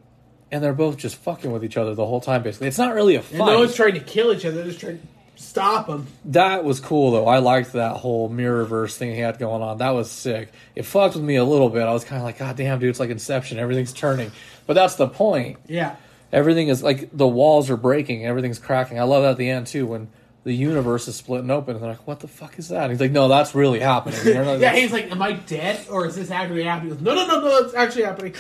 [0.51, 2.43] and they're both just fucking with each other the whole time.
[2.43, 3.39] Basically, it's not really a And fight.
[3.47, 4.57] no one's trying to kill each other.
[4.57, 5.07] They're just trying to
[5.43, 6.07] stop them.
[6.27, 7.27] That was cool though.
[7.27, 9.79] I liked that whole mirrorverse thing he had going on.
[9.79, 10.51] That was sick.
[10.75, 11.83] It fucked with me a little bit.
[11.83, 13.59] I was kind of like, God damn, dude, it's like Inception.
[13.59, 14.33] Everything's turning.
[14.67, 15.59] But that's the point.
[15.67, 15.97] Yeah.
[16.33, 18.25] Everything is like the walls are breaking.
[18.27, 18.99] Everything's cracking.
[19.01, 20.09] I love that at the end too when
[20.45, 21.75] the universe is splitting open.
[21.75, 22.83] And they're like, what the fuck is that?
[22.85, 24.19] And he's like, no, that's really happening.
[24.35, 27.27] Not- Yeah, he's like, "Am I dead, or is this actually happening?" Goes, no, no,
[27.27, 28.35] no, no, it's actually happening.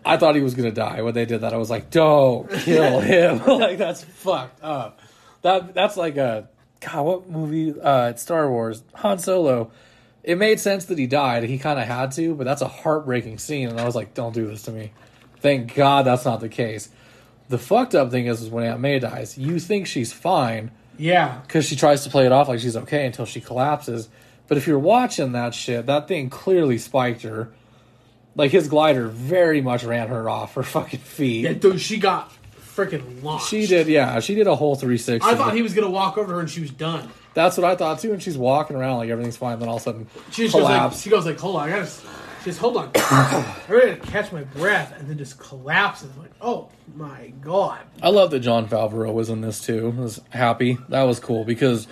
[0.04, 1.52] I thought he was gonna die when they did that.
[1.52, 3.44] I was like, don't kill him.
[3.46, 5.00] like that's fucked up.
[5.42, 6.48] That that's like a
[6.80, 7.02] God.
[7.04, 7.78] What movie?
[7.80, 8.82] Uh, it's Star Wars.
[8.94, 9.70] Han Solo.
[10.22, 11.42] It made sense that he died.
[11.44, 13.68] He kind of had to, but that's a heartbreaking scene.
[13.68, 14.92] And I was like, don't do this to me.
[15.40, 16.88] Thank God that's not the case.
[17.48, 21.40] The fucked up thing is, is when Aunt May dies, you think she's fine yeah,
[21.46, 24.08] because she tries to play it off like she's okay until she collapses.
[24.46, 27.50] But if you're watching that shit, that thing clearly spiked her.
[28.36, 31.44] Like his glider very much ran her off her fucking feet.
[31.44, 33.48] yeah, dude, she got freaking launched.
[33.48, 34.20] She did, yeah.
[34.20, 35.28] She did a whole 360.
[35.28, 37.08] I thought he was gonna walk over to her and she was done.
[37.34, 38.12] That's what I thought too.
[38.12, 39.58] And she's walking around like everything's fine.
[39.58, 41.70] Then all of a sudden, She just goes like, she goes like, hold on, I
[41.70, 41.90] gotta.
[42.44, 46.14] Says, hold on, I ready to catch my breath, and then just collapses.
[46.18, 47.80] Like, oh my god.
[48.02, 49.94] I love that Jon Favreau was in this too.
[49.96, 50.76] I was happy.
[50.90, 51.86] That was cool because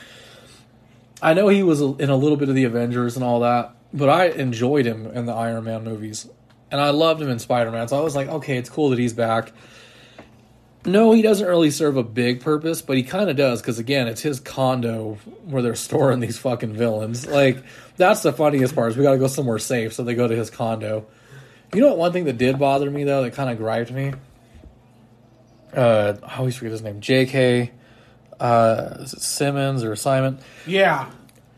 [1.23, 4.11] I know he was in a little bit of the Avengers and all that, but
[4.11, 6.29] I enjoyed him in the Iron Man movies,
[6.71, 7.89] and I loved him in Spider Man.
[7.89, 9.55] So I was like, okay, it's cool that he's back.
[10.85, 14.09] No, he doesn't really serve a big purpose, but he kind of does because again,
[14.09, 15.15] it's his condo
[15.45, 17.27] where they're storing these fucking villains.
[17.27, 17.63] Like
[17.97, 20.35] that's the funniest part is we got to go somewhere safe, so they go to
[20.35, 21.07] his condo.
[21.73, 21.99] You know what?
[21.99, 24.13] One thing that did bother me though, that kind of griped me.
[25.73, 27.01] Uh, I always forget his name.
[27.01, 27.71] J.K.
[28.39, 30.39] Uh, is it Simmons or Simon?
[30.67, 31.11] Yeah.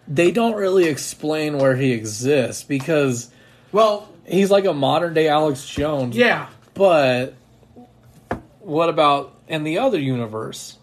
[0.06, 3.30] They don't really explain where he exists because
[3.72, 6.14] Well, he's like a modern day Alex Jones.
[6.16, 6.48] yeah.
[6.74, 7.34] But
[8.64, 10.78] what about in the other universe?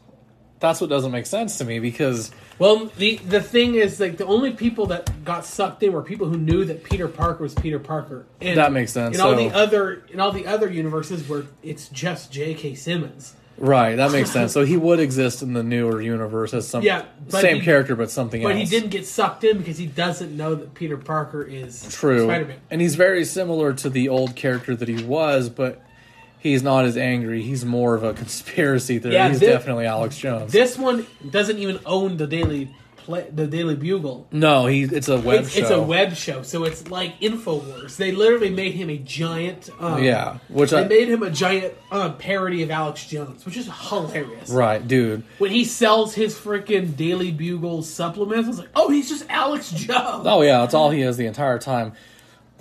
[0.60, 4.26] That's what doesn't make sense to me because Well, the the thing is, like, the
[4.28, 7.80] only people that got sucked in were people who knew that Peter Parker was Peter
[7.80, 8.28] Parker.
[8.39, 11.44] And That makes sense, In all so- the other in all the other universes where
[11.63, 12.76] it's just J.K.
[12.76, 13.34] Simmons.
[13.58, 14.54] right, that makes sense.
[14.58, 18.12] So he would exist in the newer universe as some Yeah, same he- character but
[18.12, 18.54] something else.
[18.54, 18.70] But else.
[18.70, 22.26] he didn't get sucked in because he doesn't know that Peter Parker is True.
[22.26, 22.58] Spider-Man.
[22.70, 25.82] And he's very similar to the old character that he was, but
[26.41, 27.41] he's not as angry.
[27.41, 29.13] He's more of a conspiracy theory.
[29.15, 30.51] Yeah, he's thi- definitely Alex Jones.
[30.51, 34.27] This one doesn't even own the Daily Play, the Daily Bugle.
[34.32, 35.62] no, he it's a web It's, show.
[35.62, 37.97] it's a web show, so it's like Infowars.
[37.97, 39.71] They literally made him a giant.
[39.80, 43.58] Um, Yeah, which they I made him a giant uh, parody of Alex Jones, which
[43.58, 44.51] is hilarious.
[44.51, 45.23] right, dude.
[45.39, 49.71] When he sells his freaking Daily Bugle supplements, I was like, "Oh, he's just Alex
[49.71, 51.93] Jones." Oh yeah, that's all he is the entire time.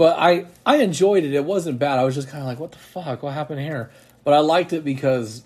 [0.01, 1.35] But I I enjoyed it.
[1.35, 1.99] It wasn't bad.
[1.99, 3.23] I was just kind of like, what the fuck?
[3.23, 3.91] What happened here?
[4.25, 5.43] But I liked it because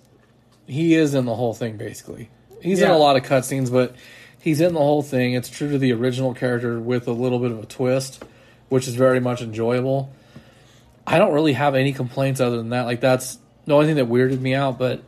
[0.69, 2.31] he is in the whole thing basically.
[2.62, 3.97] He's in a lot of cutscenes, but
[4.38, 5.35] he's in the whole thing.
[5.35, 8.23] It's true to the original character with a little bit of a twist,
[8.69, 10.12] which is very much enjoyable.
[11.05, 12.83] I don't really have any complaints other than that.
[12.83, 15.03] Like that's the only thing that weirded me out, but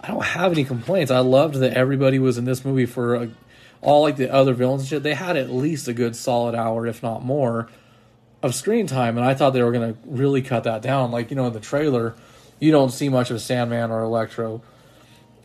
[0.00, 1.12] I don't have any complaints.
[1.12, 3.30] I loved that everybody was in this movie for a,
[3.82, 5.04] all like the other villains and shit.
[5.04, 7.68] They had at least a good solid hour, if not more,
[8.42, 11.10] of screen time, and I thought they were going to really cut that down.
[11.10, 12.14] Like you know, in the trailer,
[12.58, 14.62] you don't see much of Sandman or Electro,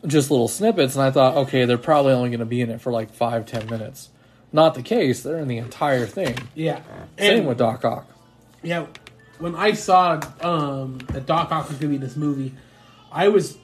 [0.06, 2.80] just little snippets, and I thought, okay, they're probably only going to be in it
[2.80, 4.10] for like five, ten minutes.
[4.52, 5.22] Not the case.
[5.22, 6.36] They're in the entire thing.
[6.54, 6.80] Yeah,
[7.18, 8.08] Same and with Doc Ock.
[8.62, 8.86] yeah.
[9.38, 12.54] When I saw um, that Doc Ock was going to be in this movie,
[13.12, 13.58] I was,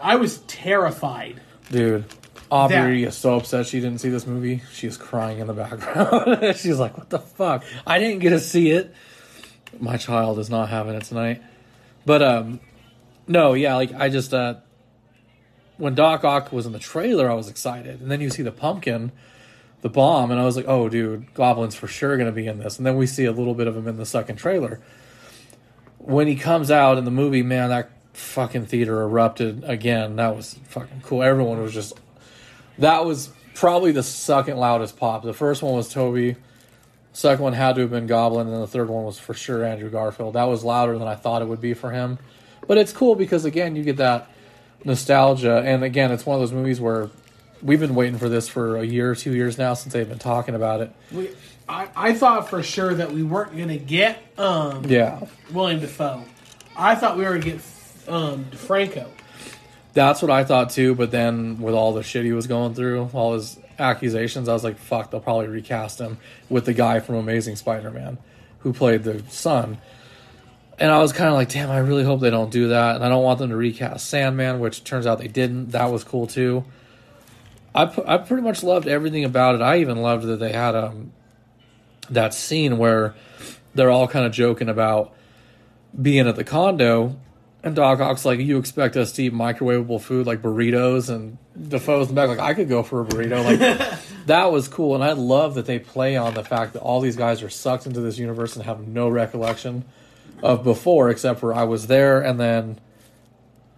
[0.00, 1.40] I was terrified.
[1.72, 2.04] Dude,
[2.50, 4.62] Aubrey That- is so upset she didn't see this movie.
[4.72, 6.56] She's crying in the background.
[6.56, 7.64] She's like, "What the fuck?
[7.86, 8.94] I didn't get to see it.
[9.78, 11.42] My child is not having it tonight."
[12.06, 12.60] But um,
[13.26, 14.54] no, yeah, like I just uh,
[15.76, 18.52] when Doc Ock was in the trailer, I was excited, and then you see the
[18.52, 19.12] pumpkin,
[19.82, 22.58] the bomb, and I was like, "Oh, dude, Goblin's for sure going to be in
[22.58, 24.80] this." And then we see a little bit of him in the second trailer.
[25.98, 30.16] When he comes out in the movie, man, that fucking theater erupted again.
[30.16, 31.22] That was fucking cool.
[31.22, 31.92] Everyone was just
[32.78, 35.22] that was probably the second loudest pop.
[35.22, 36.36] The first one was Tobey.
[37.12, 39.64] Second one had to have been Goblin, and then the third one was for sure
[39.64, 40.34] Andrew Garfield.
[40.34, 42.18] That was louder than I thought it would be for him.
[42.66, 44.30] But it's cool because again, you get that
[44.84, 47.10] nostalgia, and again, it's one of those movies where
[47.62, 50.18] we've been waiting for this for a year or two years now since they've been
[50.18, 50.92] talking about it.
[51.10, 51.30] We,
[51.68, 56.24] I, I thought for sure that we weren't going to get um, Yeah, William Dafoe.
[56.76, 57.60] I thought we were going to get
[58.06, 59.08] um, DeFranco.
[59.98, 60.94] That's what I thought too.
[60.94, 64.62] But then with all the shit he was going through, all his accusations, I was
[64.62, 66.18] like, fuck, they'll probably recast him
[66.48, 68.18] with the guy from Amazing Spider-Man.
[68.60, 69.78] who played the son.
[70.78, 72.94] And I was kind of like, damn, I really hope they don't do that.
[72.94, 75.70] And I don't want them to recast Sandman, which turns out they didn't.
[75.70, 76.64] That was cool too.
[77.74, 79.62] I, pu- I pretty much loved everything about it.
[79.62, 81.12] I even loved that they had um,
[82.10, 83.14] that scene where
[83.74, 85.12] they're all kind of joking about
[86.00, 87.16] being at the condo.
[87.62, 91.10] And Doc Ock's like, you expect us to eat microwavable food like burritos?
[91.12, 93.44] And Dafoe's in the back like, I could go for a burrito.
[93.44, 94.94] Like, that was cool.
[94.94, 97.86] And I love that they play on the fact that all these guys are sucked
[97.86, 99.84] into this universe and have no recollection
[100.42, 102.78] of before, except for I was there and then,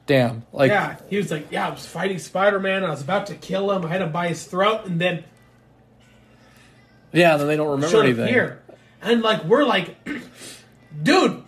[0.06, 2.84] damn, like yeah, he was like, yeah, I was fighting Spider Man.
[2.84, 3.84] I was about to kill him.
[3.84, 5.24] I had to buy his throat, and then
[7.12, 8.26] yeah, then they don't remember anything.
[8.26, 8.62] here,
[9.02, 9.96] and like we're like,
[11.02, 11.42] dude,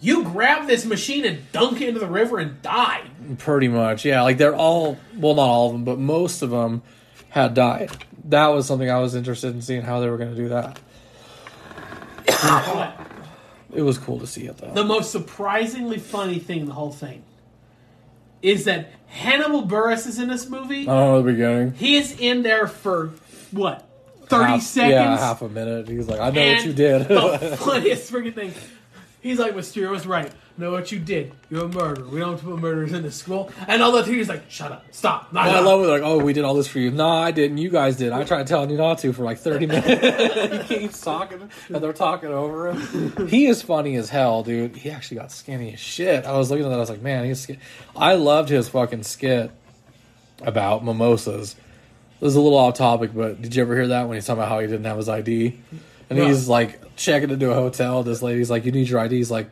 [0.00, 3.02] you grab this machine and dunk it into the river and die.
[3.38, 4.22] Pretty much, yeah.
[4.22, 6.82] Like they're all well, not all of them, but most of them
[7.30, 7.90] had died.
[8.24, 10.80] That was something I was interested in seeing how they were going to do that.
[13.74, 14.72] It was cool to see it though.
[14.72, 17.22] the most surprisingly funny thing in the whole thing
[18.42, 20.86] is that Hannibal Buress is in this movie.
[20.88, 21.72] Oh, the beginning.
[21.72, 23.10] He is in there for
[23.50, 23.86] what
[24.26, 24.92] thirty Half- seconds.
[24.92, 25.88] Yeah, half a minute.
[25.88, 27.08] He's like, I know And what you did.
[27.08, 28.52] the funniest freaking thing.
[29.26, 30.30] He's like, Mysterio was right.
[30.56, 31.32] Know what you did.
[31.50, 32.06] You're a murderer.
[32.06, 33.50] We don't put murderers in the school.
[33.66, 35.32] And all the teachers like, shut up, stop.
[35.32, 35.88] Not I love it.
[35.88, 36.92] Like, oh, we did all this for you.
[36.92, 37.58] No, I didn't.
[37.58, 38.12] You guys did.
[38.12, 40.68] I tried telling you not to for like thirty minutes.
[40.68, 43.26] he keeps talking, and they're talking over him.
[43.26, 44.76] He is funny as hell, dude.
[44.76, 46.24] He actually got skinny as shit.
[46.24, 46.76] I was looking at that.
[46.76, 47.40] I was like, man, he's.
[47.40, 47.58] Skin-.
[47.96, 49.50] I loved his fucking skit
[50.40, 51.56] about mimosas.
[52.20, 54.38] This is a little off topic, but did you ever hear that when he's talking
[54.38, 55.58] about how he didn't have his ID?
[56.08, 56.26] And No.
[56.26, 58.02] he's like checking into a hotel.
[58.02, 59.50] This lady's like, "You need your ID." He's like,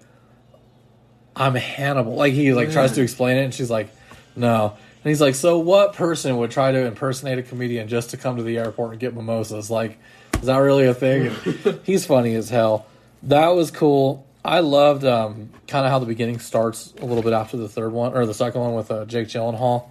[1.36, 3.88] "I'm Hannibal." Like he like tries to explain it, and she's like,
[4.36, 8.16] "No." And he's like, "So what person would try to impersonate a comedian just to
[8.16, 9.70] come to the airport and get mimosas?
[9.70, 9.98] Like,
[10.34, 11.30] is that really a thing?"
[11.84, 12.86] He's funny as hell.
[13.24, 14.24] That was cool.
[14.44, 17.92] I loved um, kind of how the beginning starts a little bit after the third
[17.92, 19.84] one or the second one with uh, Jake Gyllenhaal.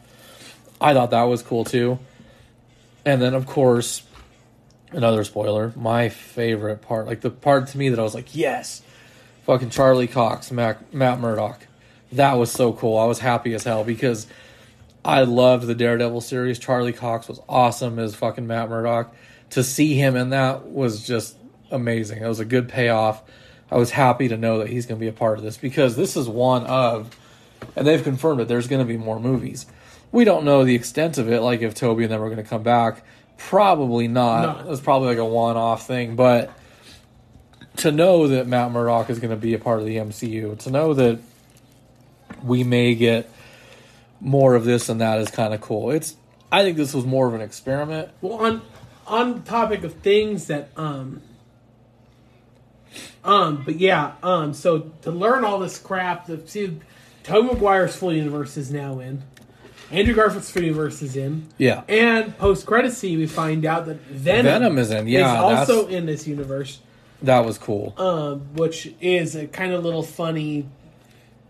[0.79, 1.97] I thought that was cool too.
[3.05, 4.03] And then, of course,
[4.93, 5.73] another spoiler.
[5.75, 8.81] My favorite part, like the part to me that I was like, yes,
[9.45, 11.67] fucking Charlie Cox, Mac, Matt Murdock.
[12.11, 12.97] That was so cool.
[12.97, 14.27] I was happy as hell because
[15.03, 16.59] I loved the Daredevil series.
[16.59, 19.13] Charlie Cox was awesome as fucking Matt Murdock.
[19.51, 21.37] To see him in that was just
[21.69, 22.23] amazing.
[22.23, 23.21] It was a good payoff.
[23.69, 25.95] I was happy to know that he's going to be a part of this because
[25.95, 27.09] this is one of,
[27.75, 28.47] and they've confirmed it.
[28.47, 29.65] There's going to be more movies.
[30.11, 31.41] We don't know the extent of it.
[31.41, 33.03] Like if Tobey and them are going to come back,
[33.37, 34.65] probably not.
[34.65, 34.71] No.
[34.71, 36.15] It's probably like a one-off thing.
[36.15, 36.51] But
[37.77, 40.71] to know that Matt Murdock is going to be a part of the MCU, to
[40.71, 41.19] know that
[42.43, 43.29] we may get
[44.19, 45.91] more of this and that is kind of cool.
[45.91, 46.15] It's.
[46.51, 48.09] I think this was more of an experiment.
[48.21, 48.61] Well, on
[49.07, 51.21] on the topic of things that um
[53.23, 56.79] um, but yeah, um, so to learn all this crap, to see
[57.23, 59.23] Tobey Maguire's full universe is now in,
[59.93, 61.83] Andrew Garfield's full universe is in, Yeah.
[61.87, 65.87] and post credit scene we find out that Venom, Venom is in, yeah, is also
[65.87, 66.79] in this universe,
[67.21, 67.93] That was cool.
[67.97, 70.67] um, which is a kind of little funny.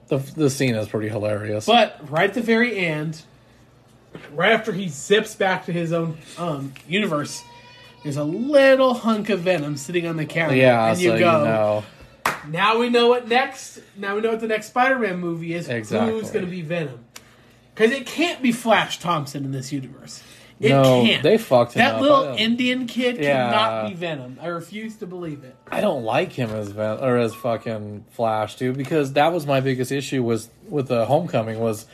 [0.09, 1.65] The the scene is pretty hilarious.
[1.65, 3.21] But right at the very end,
[4.33, 7.41] right after he zips back to his own um, universe,
[8.03, 10.55] there's a little hunk of venom sitting on the counter.
[10.55, 11.43] yeah, and so you you go.
[11.45, 11.83] know.
[12.49, 13.79] Now we know what next.
[13.95, 15.69] Now we know what the next Spider-Man movie is.
[15.69, 16.11] Exactly.
[16.11, 17.02] Who's going to be Venom?
[17.73, 20.21] Because it can't be Flash Thompson in this universe.
[20.59, 21.23] It No, can't.
[21.23, 22.01] they fucked him that up.
[22.01, 23.49] Little Indian kid Yeah.
[23.49, 24.37] cannot be Venom.
[24.41, 25.55] I refuse to believe it.
[25.71, 29.59] I don't like him as Ven- or as fucking Flash, dude, because that was my
[29.59, 31.85] biggest issue was with the Homecoming was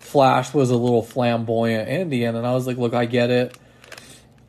[0.00, 3.56] Flash was a little flamboyant Indian, and I was like, look, I get it.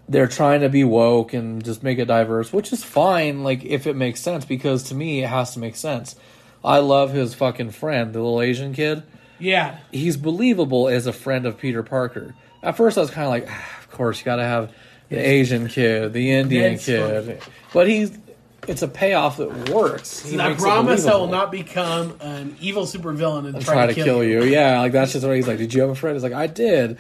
[0.10, 3.86] They're trying to be woke and just make it diverse, which is fine, like if
[3.88, 6.16] it makes sense, because to me it has to make sense.
[6.66, 9.04] I love his fucking friend, the little Asian kid.
[9.42, 9.80] Yeah.
[9.92, 12.36] He's believable as a friend of Peter Parker.
[12.64, 14.72] At first, I was kind of like, ah, of course, you got to have
[15.10, 17.42] the Asian kid, the Indian kid,
[17.74, 18.18] but he's
[18.68, 20.24] it's a payoff that works.
[20.24, 23.94] He And I promise I will not become an evil supervillain and, And try, to
[23.94, 24.44] kill, you.
[24.44, 25.58] Yeah, like that's just what he's like.
[25.58, 26.16] Did you have a friend?
[26.16, 26.98] He's like, I did.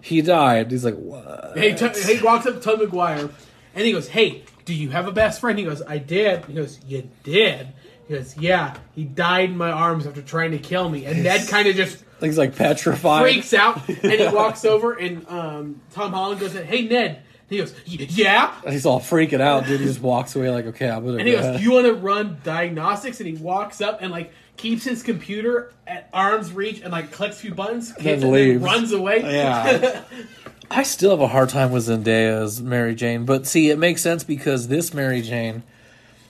[0.00, 0.70] He died.
[0.70, 1.52] He's like, what?
[1.56, 3.30] Hey, t- he walks up to Tom Maguire
[3.74, 5.58] and he goes, Hey, do you have a best friend?
[5.58, 6.44] He goes, I did.
[6.46, 7.68] He goes, You did?
[8.08, 11.04] He goes, Yeah, he died in my arms after trying to kill me.
[11.06, 13.22] And Ned kind of just He's like petrified.
[13.22, 17.22] freaks out and he walks over and um, Tom Holland goes, Hey, Ned.
[17.46, 18.54] He goes, "Y- Yeah?
[18.66, 19.78] He's all freaking out, dude.
[19.80, 21.18] He just walks away like, okay, I'm gonna.
[21.18, 21.58] And he go goes, ahead.
[21.58, 23.20] Do you want to run diagnostics?
[23.20, 27.36] And he walks up and like keeps his computer at arm's reach and like clicks
[27.36, 28.62] a few buttons, Then and leaves.
[28.62, 29.20] runs away.
[29.20, 30.02] Yeah.
[30.70, 34.00] I still have a hard time with Zendaya as Mary Jane, but see, it makes
[34.00, 35.62] sense because this Mary Jane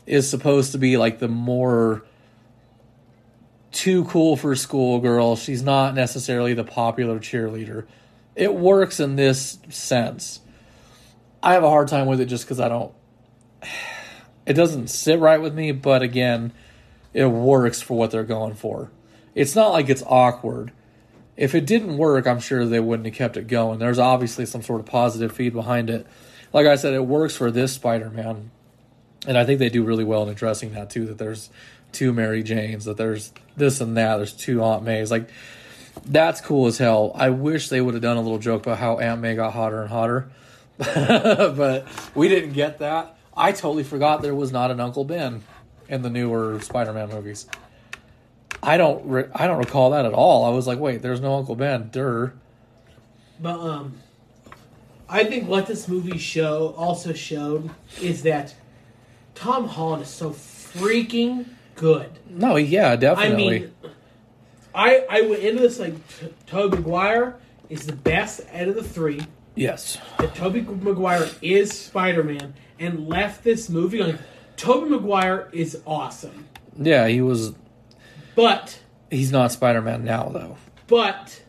[0.07, 2.05] is supposed to be like the more
[3.71, 5.37] too cool for school girl.
[5.37, 7.87] She's not necessarily the popular cheerleader.
[8.35, 10.41] It works in this sense.
[11.43, 12.93] I have a hard time with it just because I don't.
[14.47, 16.53] It doesn't sit right with me, but again,
[17.15, 18.91] it works for what they're going for.
[19.35, 20.71] It's not like it's awkward.
[21.35, 23.79] If it didn't work, I'm sure they wouldn't have kept it going.
[23.79, 26.07] There's obviously some sort of positive feed behind it.
[26.53, 28.51] Like I said, it works for this Spider Man.
[29.27, 31.51] And I think they do really well in addressing that too, that there's
[31.93, 35.11] two Mary Janes, that there's this and that, there's two Aunt Mays.
[35.11, 35.31] Like
[36.05, 37.12] that's cool as hell.
[37.14, 39.81] I wish they would have done a little joke about how Aunt May got hotter
[39.83, 40.31] and hotter.
[40.77, 43.16] but we didn't get that.
[43.37, 45.43] I totally forgot there was not an Uncle Ben
[45.89, 47.47] in the newer Spider-Man movies.
[48.62, 50.45] I don't re- I don't recall that at all.
[50.45, 51.91] I was like, wait, there's no Uncle Ben.
[51.93, 52.35] Durr.
[53.41, 53.99] But um,
[55.09, 57.70] I think what this movie show also showed
[58.01, 58.55] is that
[59.35, 62.11] Tom Holland is so freaking good.
[62.30, 63.57] No, yeah, definitely.
[63.57, 63.70] I mean,
[64.74, 67.37] I I went into this like T- Tobey Maguire
[67.68, 69.20] is the best out of the three.
[69.55, 69.99] yes.
[70.18, 74.16] That Tobey Maguire is Spider Man, and left this movie like
[74.57, 76.47] Tobey Maguire is awesome,
[76.80, 77.55] Yeah, he was
[78.37, 78.80] but
[79.11, 80.57] he's not Spider-Man now though.
[80.89, 81.41] but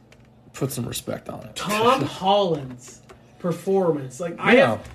[0.53, 1.55] Put some respect on it.
[1.55, 3.01] Tom Holland's
[3.39, 4.67] performance, like I Yeah.
[4.71, 4.89] have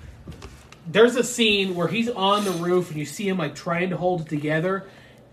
[0.87, 3.97] there's a scene where he's on the roof and you see him like trying to
[3.97, 4.87] hold it together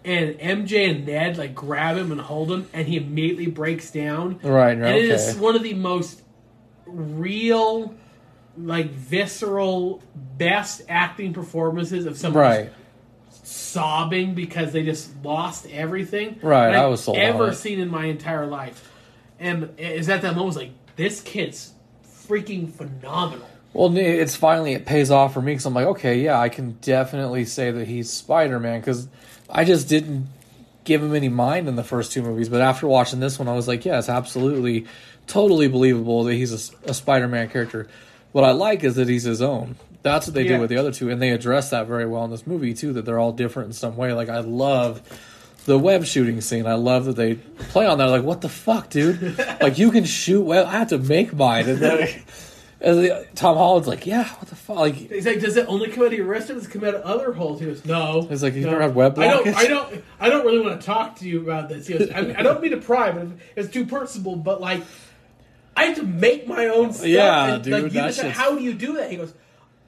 [0.04, 4.38] and MJ and Ned like grab him and hold him and he immediately breaks down.
[4.42, 4.72] Right, right.
[4.72, 5.38] And it is okay.
[5.40, 6.22] one of the most
[6.86, 7.94] real
[8.56, 12.72] like visceral best acting performances of someone Right.
[13.30, 16.38] sobbing because they just lost everything.
[16.42, 17.54] Right, I was on ever it.
[17.56, 18.90] seen in my entire life.
[19.38, 21.72] And is at that moment was like this kid's
[22.26, 23.48] freaking phenomenal.
[23.74, 26.72] Well, it's finally it pays off for me because I'm like, okay, yeah, I can
[26.80, 29.08] definitely say that he's Spider Man because
[29.48, 30.26] I just didn't
[30.84, 33.52] give him any mind in the first two movies, but after watching this one, I
[33.52, 34.86] was like, yeah, it's absolutely,
[35.26, 37.86] totally believable that he's a, a Spider Man character.
[38.32, 39.76] What I like is that he's his own.
[40.02, 40.52] That's what they Yeah.
[40.52, 42.92] did with the other two, and they address that very well in this movie too.
[42.94, 44.12] That they're all different in some way.
[44.14, 45.02] Like I love
[45.66, 46.66] the web shooting scene.
[46.66, 48.06] I love that they play on that.
[48.06, 49.38] Like, what the fuck, dude?
[49.60, 50.66] like you can shoot web.
[50.66, 52.22] I have to make mine, and then.
[52.80, 54.76] And Tom Holland's like, yeah, what the fuck?
[54.76, 56.84] Like, He's like, does it only come out of your wrist or does it come
[56.84, 57.58] out of other holes?
[57.58, 58.22] He goes, no.
[58.22, 58.70] He's like, "You've no.
[58.72, 59.48] never had web I don't.
[59.48, 61.88] I don't, I don't really want to talk to you about this.
[61.88, 63.26] He goes, I, mean, I don't mean to pry, but
[63.56, 64.36] it's too personal.
[64.36, 64.84] But like,
[65.76, 67.08] I have to make my own stuff.
[67.08, 69.10] Yeah, and, dude, Like, you just, how do you do that?
[69.10, 69.34] He goes,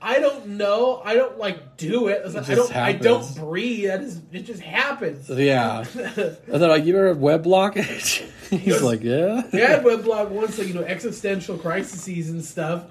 [0.03, 1.03] I don't know.
[1.05, 2.23] I don't like do it.
[2.23, 2.77] I, was I don't.
[2.77, 3.89] I don't breathe.
[3.89, 5.29] That is, it just happens.
[5.29, 5.85] yeah.
[5.95, 8.27] And they're like, you ever had web blockage?
[8.51, 9.43] He's like, yeah.
[9.53, 12.85] We had web blog once, like you know, existential crises and stuff,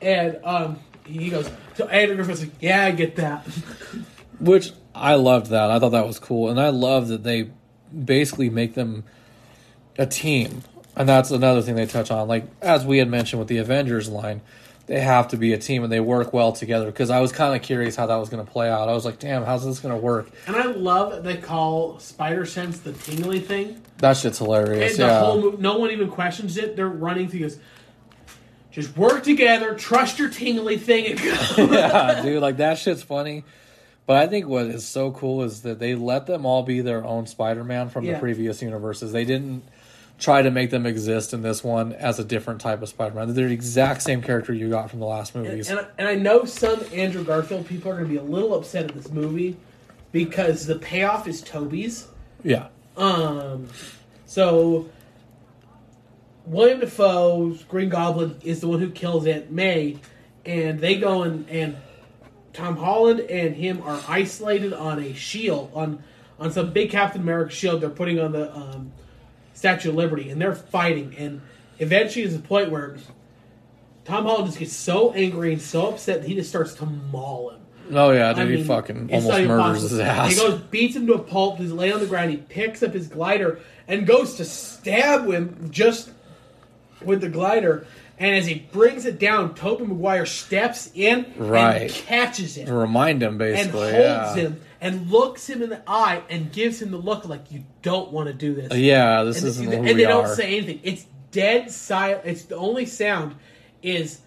[0.00, 3.44] and um, he goes to Andrew Garfield's like, yeah, I get that.
[4.40, 5.70] Which I loved that.
[5.70, 7.50] I thought that was cool, and I love that they
[7.92, 9.04] basically make them
[9.98, 10.62] a team,
[10.96, 12.28] and that's another thing they touch on.
[12.28, 14.42] Like as we had mentioned with the Avengers line,
[14.92, 16.84] they have to be a team and they work well together.
[16.84, 18.90] Because I was kind of curious how that was going to play out.
[18.90, 20.28] I was like, damn, how's this going to work?
[20.46, 23.80] And I love they call Spider Sense the tingly thing.
[23.98, 24.90] That shit's hilarious.
[24.92, 25.20] And the yeah.
[25.20, 26.76] whole movie, no one even questions it.
[26.76, 27.58] They're running through this.
[28.70, 31.72] Just work together, trust your tingly thing, and go.
[31.72, 33.44] yeah, dude, like that shit's funny.
[34.04, 37.02] But I think what is so cool is that they let them all be their
[37.02, 38.14] own Spider-Man from Yeah.
[38.14, 39.10] the previous universes.
[39.12, 39.62] They didn't
[40.22, 43.34] try to make them exist in this one as a different type of Spider-Man.
[43.34, 45.68] They're the exact same character you got from the last movies.
[45.68, 48.54] and, I- and I know some Andrew Garfield people are going to be a little
[48.54, 49.56] upset at this movie
[50.12, 52.06] because the payoff is Tobey's.
[52.44, 53.66] yeah, Um,
[54.26, 54.88] so
[56.46, 59.98] William Dafoe's Green Goblin is the one who kills Aunt May,
[60.44, 61.76] and they go and and
[62.52, 66.02] Tom Holland and him are isolated on a shield on
[66.38, 68.92] on some big Captain America shield they're putting on the um,
[69.54, 71.40] Statue of Liberty, and they're fighting, and
[71.78, 72.96] eventually there's a point where
[74.04, 77.50] Tom Holland just gets so angry and so upset that he just starts to maul
[77.50, 77.60] him.
[77.92, 80.30] oh yeah, dude, I he mean, fucking almost murders his ass.
[80.32, 81.58] He goes, beats him to a pulp.
[81.58, 82.30] He's laying on the ground.
[82.30, 86.10] He picks up his glider and goes to stab him just
[87.04, 87.86] with the glider.
[88.18, 91.82] And as he brings it down, Tobey Maguire steps in Right.
[91.82, 94.42] and catches it to remind him, basically, and holds yeah.
[94.42, 98.10] him and looks him in the eye and gives him the look like you don't
[98.10, 98.74] want to do this.
[98.74, 100.80] Yeah, this and, isn't and who they we don't say anything.
[100.82, 102.22] It's dead silent.
[102.26, 103.36] It's the only sound
[103.80, 104.20] is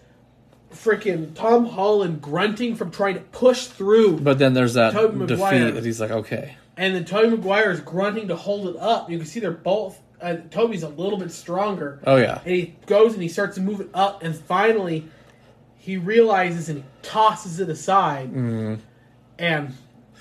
[0.72, 5.84] freaking Tom Holland grunting from trying to push through but then there's that defeat that
[5.84, 9.10] he's like, okay, and then Tobey Maguire is grunting to hold it up.
[9.10, 10.00] You can see they're both.
[10.20, 13.60] Uh, Tobey's a little bit stronger, oh yeah, and he goes and he starts to
[13.60, 15.06] move it up, and finally
[15.76, 18.74] he realizes and he tosses it aside, Mm-hmm.
[19.38, 19.74] and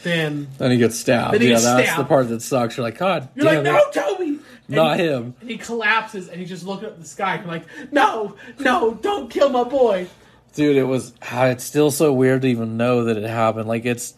[0.04, 1.34] then Then he gets stabbed.
[1.34, 2.00] Then he yeah, gets that's stabbed.
[2.02, 2.78] the part that sucks.
[2.78, 3.96] You're like, God you're damn like, it.
[3.96, 4.26] no, Tobey.
[4.28, 4.40] And
[4.76, 5.36] Not he- him.
[5.42, 7.36] And he collapses and he's just looking up at the sky.
[7.36, 10.08] I'm like, no, no, don't kill my boy.
[10.54, 13.86] dude it was ah, it's still so weird to even know that it happened like
[13.86, 14.14] it's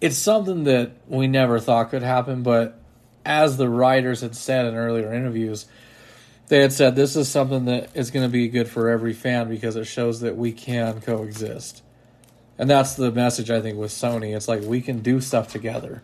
[0.00, 2.80] it's something that we never thought could happen but
[3.24, 5.66] as the writers had said in earlier interviews
[6.48, 9.48] they had said this is something that is going to be good for every fan
[9.48, 11.82] because it shows that we can coexist
[12.60, 16.02] and that's the message i think with sony it's like we can do stuff together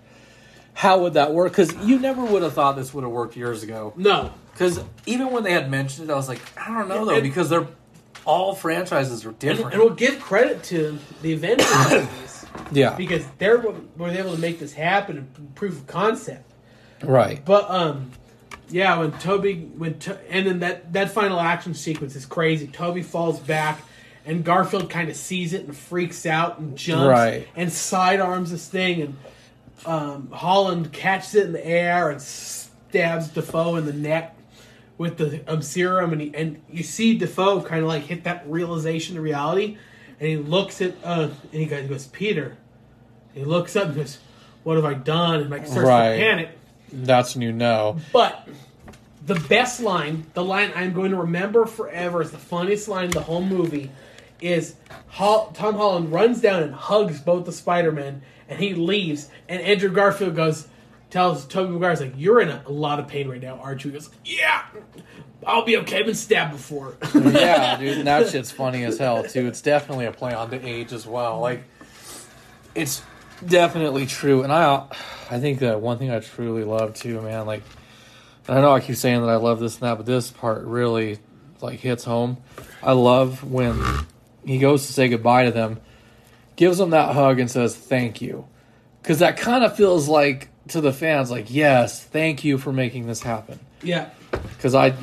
[0.74, 3.62] how would that work because you never would have thought this would have worked years
[3.62, 4.32] ago No.
[4.52, 7.22] because even when they had mentioned it i was like i don't know though And-
[7.22, 7.68] because they're
[8.24, 12.96] all franchises are different and we'll give credit to the Avengers movies Yeah.
[12.96, 16.42] because they're were able to make this happen and proof of concept.
[17.04, 17.44] Right.
[17.44, 18.10] But um,
[18.68, 22.66] yeah, when Tobey when to, and then that that final action sequence is crazy.
[22.66, 23.80] Tobey falls back,
[24.26, 27.48] and Garfield kind of sees it and freaks out and jumps Right.
[27.56, 29.16] and sidearms this thing, and
[29.86, 34.34] um, Holland catches it in the air and stabs Dafoe in the neck
[34.98, 38.44] with the um, serum, and he, and you see Dafoe kind of like hit that
[38.48, 39.76] realization of reality,
[40.18, 42.56] and he looks at uh, and he goes, Peter.
[43.34, 44.18] He looks up and goes,
[44.64, 46.16] "What have I done?" And like starts Right.
[46.16, 46.48] to panic.
[46.90, 47.98] That's when you know.
[48.14, 48.48] But
[49.26, 53.10] the best line, the line I'm going to remember forever, is the funniest line in
[53.10, 53.90] the whole movie.
[54.40, 54.74] Is
[55.08, 59.62] Hol- Tom Holland runs down and hugs both the Spider Men, and he leaves, and
[59.62, 60.68] Andrew Garfield goes,
[61.10, 63.90] tells Tobey Maguire's like, "You're in a, a lot of pain right now, aren't you?"
[63.90, 64.62] He goes, "Yeah,
[65.46, 66.00] I'll be okay.
[66.00, 69.46] I've been stabbed before." yeah, dude, and that shit's funny as hell too.
[69.46, 71.40] It's definitely a play on the age as well.
[71.40, 71.64] Like,
[72.74, 73.02] it's
[73.44, 74.86] definitely true, and I,
[75.30, 77.46] I think that one thing I truly love too, man.
[77.46, 77.62] Like,
[78.48, 81.18] I know I keep saying that I love this and that, but this part really
[81.60, 82.38] like hits home.
[82.82, 83.82] I love when
[84.46, 85.80] he goes to say goodbye to them,
[86.56, 88.46] gives them that hug, and says thank you,
[89.02, 93.06] because that kind of feels like to the fans, like yes, thank you for making
[93.06, 94.94] this happen yeah, because I,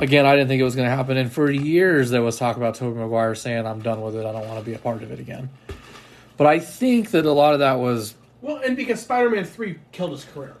[0.00, 1.16] again, I didn't think it was going to happen.
[1.16, 4.26] And for years, there was talk about Tobey Maguire saying, "I'm done with it.
[4.26, 5.50] I don't want to be a part of it again."
[6.36, 10.12] But I think that a lot of that was well, and because Spider-Man Three killed
[10.12, 10.56] his career.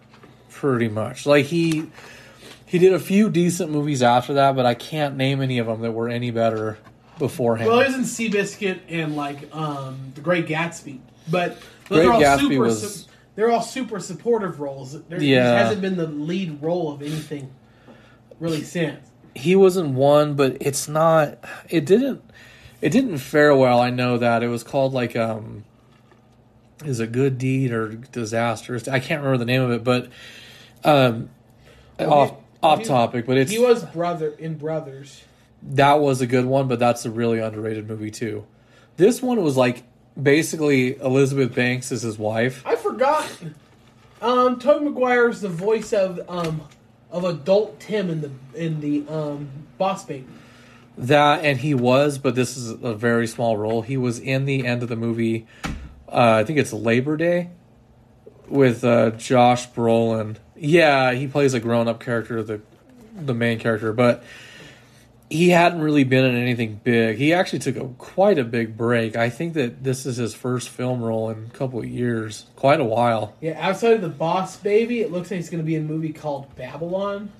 [0.50, 1.90] pretty much like he
[2.66, 5.80] he did a few decent movies after that, but I can't name any of them
[5.80, 6.78] that were any better
[7.20, 7.70] beforehand.
[7.70, 10.98] Well, he was in Seabiscuit and like um, The Great Gatsby,
[11.30, 11.58] but
[11.88, 12.58] those Great are all Gatsby super.
[12.58, 13.06] was- su-
[13.36, 15.00] they're all super supportive roles.
[15.04, 15.56] There Yeah.
[15.62, 17.50] hasn't been the lead role of anything
[18.40, 19.06] really since.
[19.36, 21.38] he wasn't one, but it's not.
[21.68, 22.20] It didn't.
[22.82, 23.80] It didn't fare well.
[23.80, 25.64] I know that it was called like um,
[26.84, 28.74] is a good deed or disaster.
[28.90, 30.08] I can't remember the name of it, but
[30.84, 31.30] um,
[31.98, 33.26] off off he- topic.
[33.26, 35.22] But it's He was brother in Brothers.
[35.62, 38.46] That was a good one, but that's a really underrated movie too.
[38.96, 39.84] This one was like
[40.20, 42.62] basically Elizabeth Banks is his wife.
[42.66, 43.30] I forgot.
[44.20, 46.62] Um, Tobey Maguire is the voice of um,
[47.10, 49.48] of adult Tim in the in the um,
[49.78, 50.26] Boss Baby.
[50.98, 53.82] That and he was, but this is a very small role.
[53.82, 55.46] He was in the end of the movie.
[56.08, 57.50] Uh, I think it's Labor Day
[58.48, 60.36] with uh, Josh Brolin.
[60.56, 62.60] Yeah, he plays a grown up character, the
[63.16, 64.22] the main character, but
[65.30, 67.16] he hadn't really been in anything big.
[67.16, 69.14] He actually took a quite a big break.
[69.14, 72.80] I think that this is his first film role in a couple of years, quite
[72.80, 73.36] a while.
[73.40, 75.88] Yeah, outside of the Boss Baby, it looks like he's going to be in a
[75.88, 77.30] movie called Babylon.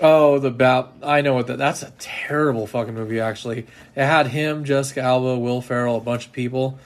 [0.00, 0.90] Oh, the bat!
[1.02, 1.58] I know what that.
[1.58, 3.20] That's a terrible fucking movie.
[3.20, 6.78] Actually, it had him, Jessica Alba, Will Ferrell, a bunch of people.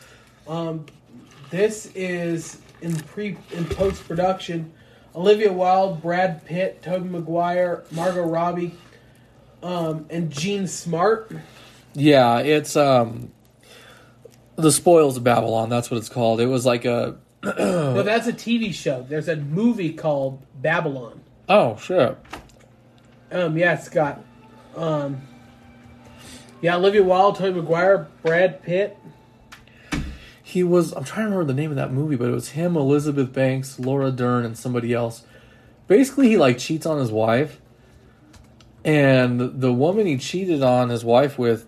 [0.46, 0.86] Um,
[1.50, 4.72] this is in pre in post production.
[5.14, 8.74] Olivia Wilde, Brad Pitt, Tobey Maguire, Margot Robbie,
[9.62, 11.32] um, and Jean Smart.
[11.94, 13.32] Yeah, it's um,
[14.56, 15.68] the Spoils of Babylon.
[15.68, 16.40] That's what it's called.
[16.40, 19.04] It was like a No, that's a TV show.
[19.08, 21.20] There's a movie called Babylon.
[21.48, 22.16] oh shit.
[23.30, 24.22] Um, yeah, it's got,
[24.76, 25.22] um,
[26.60, 28.98] yeah, Olivia Wilde, Tobey Maguire, Brad Pitt.
[30.42, 30.92] He was.
[30.92, 33.78] I'm trying to remember the name of that movie, but it was him, Elizabeth Banks,
[33.80, 35.24] Laura Dern, and somebody else.
[35.88, 37.58] Basically, he like cheats on his wife,
[38.84, 41.66] and the woman he cheated on his wife with,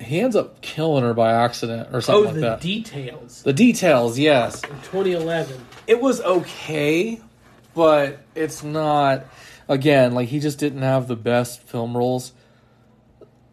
[0.00, 2.60] he ends up killing her by accident or Oh, something like the that.
[2.60, 3.42] details.
[3.42, 4.62] the details, yes.
[4.64, 5.56] In 2011.
[5.86, 7.20] it was okay,
[7.74, 9.24] but it's not.
[9.66, 12.32] Again, like he just didn't have the best film roles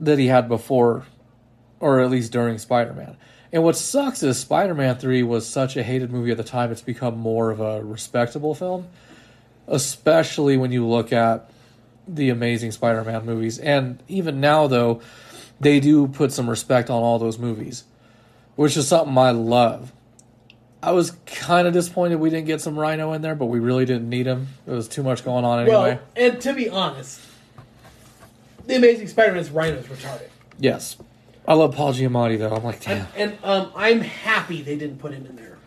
[0.02, 1.06] that he had before,
[1.80, 3.16] or at least during Spider Man.
[3.54, 6.70] And what sucks is Spider Man 3 was such a hated movie at the time,
[6.72, 8.88] it's become more of a respectable film,
[9.68, 11.50] especially when you look at
[12.08, 13.60] the Amazing Spider Man movies.
[13.60, 15.02] And even now, though,
[15.60, 17.84] they do put some respect on all those movies,
[18.56, 19.94] which is something I love
[20.84, 23.86] I was kind of disappointed we didn't get some Rhino in there, but we really
[23.86, 24.48] didn't need him.
[24.66, 25.76] There was too much going on anyway.
[25.76, 27.22] Well, and to be honest,
[28.66, 30.30] the Amazing Spider-Man's Rhino's retarded.
[30.58, 30.98] yes,
[31.48, 32.56] I love Paul Giamatti though.
[32.56, 33.08] I'm like, damn.
[33.16, 35.58] And, and um, I'm happy they didn't put him in there.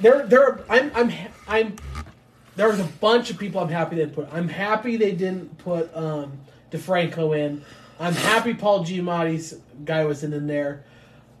[0.00, 0.42] There, there.
[0.42, 1.12] Are I'm, I'm,
[1.46, 1.76] I'm.
[2.56, 4.28] There was a bunch of people I'm happy they put.
[4.32, 6.32] I'm happy they didn't put um,
[6.70, 7.64] DeFranco in.
[7.98, 10.84] I'm happy Paul Giamatti's guy was in, in there.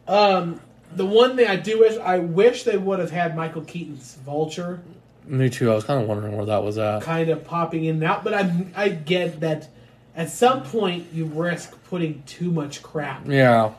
[0.06, 0.60] Um,
[0.94, 4.80] the one thing I do wish, I wish they would have had Michael Keaton's Vulture
[5.24, 5.70] Me too.
[5.70, 7.02] I was kind of wondering where that was at.
[7.02, 9.68] kind of popping in and out, but I I get that
[10.16, 13.26] at some point you risk putting too much crap.
[13.26, 13.72] Yeah,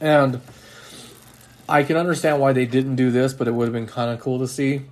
[0.00, 0.40] and
[1.68, 4.20] I can understand why they didn't do this, but it would have been kind of
[4.20, 4.82] cool to see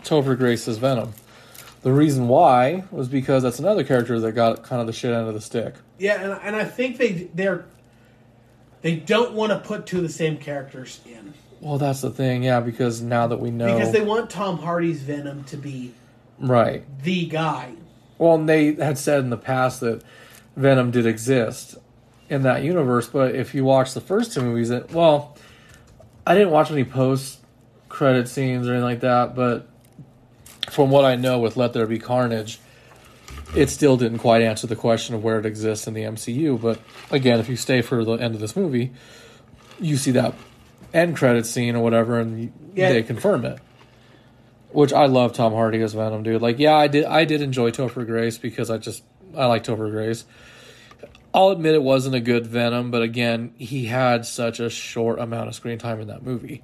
[0.00, 1.12] Topher Grace's Venom.
[1.82, 5.28] The reason why was because that's another character that got kind of the shit end
[5.28, 5.74] of the stick.
[5.98, 7.64] Yeah, and, and I think they they're
[8.82, 12.42] they don't want to put two of the same characters in Well, that's the thing,
[12.42, 15.94] yeah, because now that we know, because they want Tom Hardy's Venom to be
[16.38, 16.84] right.
[17.02, 17.74] the guy.
[18.18, 20.02] Well, and they had said in the past that
[20.56, 21.76] Venom did exist
[22.28, 25.36] in that universe, but if you watch the first two movies, it well,
[26.26, 27.38] I didn't watch any post
[27.88, 29.69] credit scenes or anything like that, but
[30.68, 32.58] from what I know with Let There Be Carnage,
[33.56, 36.60] it still didn't quite answer the question of where it exists in the MCU.
[36.60, 36.80] But
[37.10, 38.92] again, if you stay for the end of this movie,
[39.80, 40.34] you see that
[40.92, 42.92] end credit scene or whatever, and Yeah.
[42.92, 43.58] they confirm it.
[44.72, 46.40] Which I love Tom Hardy as Venom, dude.
[46.42, 47.04] Like, yeah, I did.
[47.04, 49.02] I did enjoy Topher Grace because I just
[49.36, 50.24] I like Topher Grace.
[51.34, 55.48] I'll admit it wasn't a good Venom, but again, he had such a short amount
[55.48, 56.62] of screen time in that movie.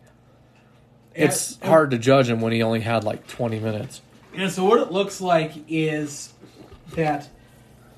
[1.16, 4.00] It's Yeah, hard to judge him when he only had like twenty minutes.
[4.34, 6.32] And so what it looks like is
[6.94, 7.28] that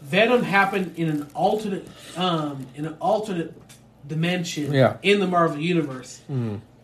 [0.02, 3.54] Venom happened in an alternate um, in an alternate
[4.06, 4.96] dimension Yeah.
[5.02, 6.20] in the Marvel universe.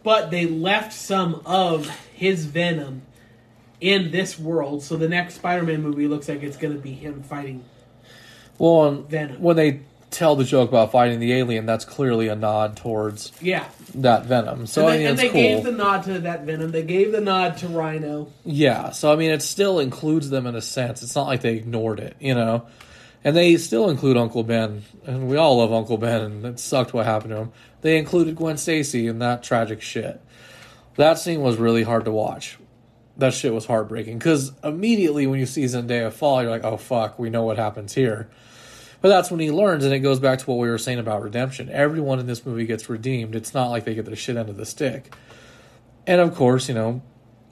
[0.02, 3.02] But they left some of his Venom
[3.80, 7.22] in this world, so the next Spider-Man movie looks like it's going to be him
[7.22, 7.64] fighting.
[8.58, 9.40] Well, and Venom.
[9.40, 9.80] when they
[10.14, 14.66] tell the joke about fighting the alien, that's clearly a nod towards Yeah, that Venom.
[14.66, 15.40] So and I they, mean, and they cool.
[15.40, 16.70] gave the nod to that Venom.
[16.70, 18.28] They gave the nod to Rhino.
[18.44, 21.02] Yeah, so I mean, it still includes them in a sense.
[21.02, 22.66] It's not like they ignored it, you know.
[23.26, 26.92] And they still include Uncle Ben, and we all love Uncle Ben, and it sucked
[26.92, 27.52] what happened to him.
[27.80, 30.20] They included Gwen Stacy in that tragic shit.
[30.96, 32.58] That scene was really hard to watch.
[33.16, 37.18] That shit was heartbreaking because immediately when you see Zendaya fall, you're like, "Oh fuck,
[37.18, 38.28] we know what happens here."
[39.04, 41.20] But that's when he learns, and it goes back to what we were saying about
[41.20, 41.68] redemption.
[41.68, 43.34] Everyone in this movie gets redeemed.
[43.34, 45.14] It's not like they get the shit end of the stick.
[46.06, 47.02] And of course, you know,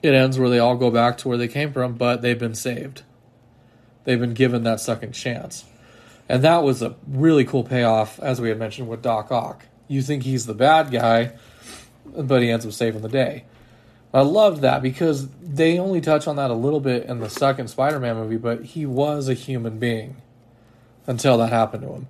[0.01, 2.55] it ends where they all go back to where they came from, but they've been
[2.55, 3.03] saved.
[4.03, 5.63] They've been given that second chance.
[6.27, 9.67] And that was a really cool payoff, as we had mentioned with Doc Ock.
[9.87, 11.33] You think he's the bad guy,
[12.17, 13.45] but he ends up saving the day.
[14.11, 17.67] I loved that because they only touch on that a little bit in the second
[17.67, 20.15] Spider Man movie, but he was a human being
[21.07, 22.07] until that happened to him.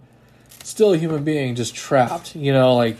[0.63, 2.35] Still a human being, just trapped.
[2.35, 2.97] You know, like,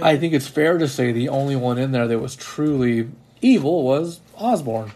[0.00, 3.82] I think it's fair to say the only one in there that was truly evil
[3.82, 4.92] was Osborn.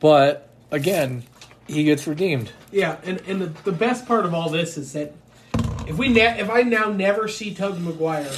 [0.00, 1.22] But again,
[1.66, 2.50] he gets redeemed.
[2.72, 5.12] Yeah, and, and the, the best part of all this is that
[5.86, 8.30] if we ne- if I now never see Tobey Maguire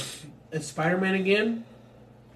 [0.51, 1.65] as Spider Man again,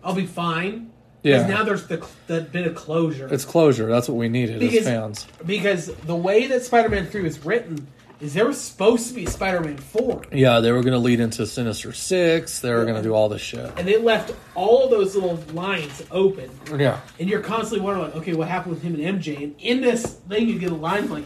[0.03, 0.91] I'll be fine.
[1.21, 1.37] Yeah.
[1.37, 3.29] Because now there's the, the bit of closure.
[3.33, 3.87] It's closure.
[3.87, 5.27] That's what we needed Because- as fans.
[5.45, 7.87] because the way that Spider Man 3 was written
[8.23, 10.23] is there was supposed to be Spider Man 4.
[10.31, 12.61] Yeah, they were going to lead into Sinister Six.
[12.61, 13.71] They were going to do all this shit.
[13.77, 16.49] And they left all of those little lines open.
[16.77, 17.01] Yeah.
[17.19, 19.43] And you're constantly wondering, like, okay, what happened with him and MJ?
[19.43, 21.25] And in this thing, you get a line like,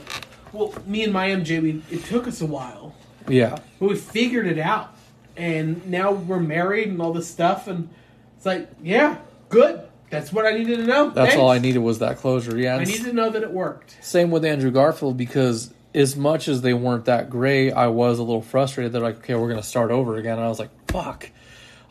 [0.52, 2.96] well, me and my MJ, we, it took us a while.
[3.28, 3.60] Yeah.
[3.80, 4.96] But we figured it out.
[5.36, 7.68] And now we're married and all this stuff.
[7.68, 7.90] And
[8.38, 9.20] it's like, yeah,
[9.50, 9.82] good.
[10.10, 11.10] That's what I needed to know.
[11.12, 11.36] That's Thanks.
[11.36, 12.58] all I needed was that closure.
[12.58, 12.78] Yeah.
[12.78, 13.98] I needed to know that it worked.
[14.02, 18.24] Same with Andrew Garfield because as much as they weren't that great, I was a
[18.24, 18.92] little frustrated.
[18.92, 20.34] They're like, okay, we're going to start over again.
[20.34, 21.30] And I was like, fuck.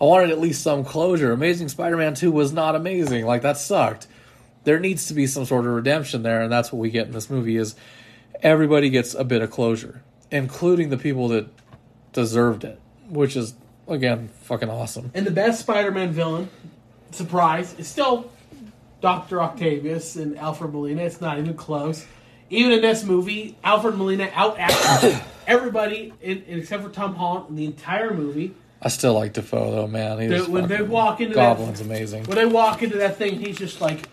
[0.01, 1.33] I wanted at least some closure.
[1.33, 3.27] Amazing Spider Man 2 was not amazing.
[3.27, 4.07] Like, that sucked.
[4.63, 6.41] There needs to be some sort of redemption there.
[6.41, 7.75] And that's what we get in this movie is
[8.43, 11.49] everybody gets a bit of closure, including the people that
[12.13, 13.55] deserved it, which is,
[13.89, 15.11] again, fucking awesome.
[15.15, 16.49] And the best Spider Man villain,
[17.11, 18.31] surprise, is still
[19.01, 19.43] Dr.
[19.43, 21.03] Octavius and Alfred Molina.
[21.03, 22.07] It's not even close.
[22.51, 27.65] Even in this movie, Alfred Molina outacted everybody in, except for Tom Holland in the
[27.65, 28.55] entire movie.
[28.81, 30.29] I still like Dafoe, though, man.
[30.29, 32.25] They- when they walk into Goblin's that, amazing.
[32.25, 34.09] when they walk into that thing, he's just like,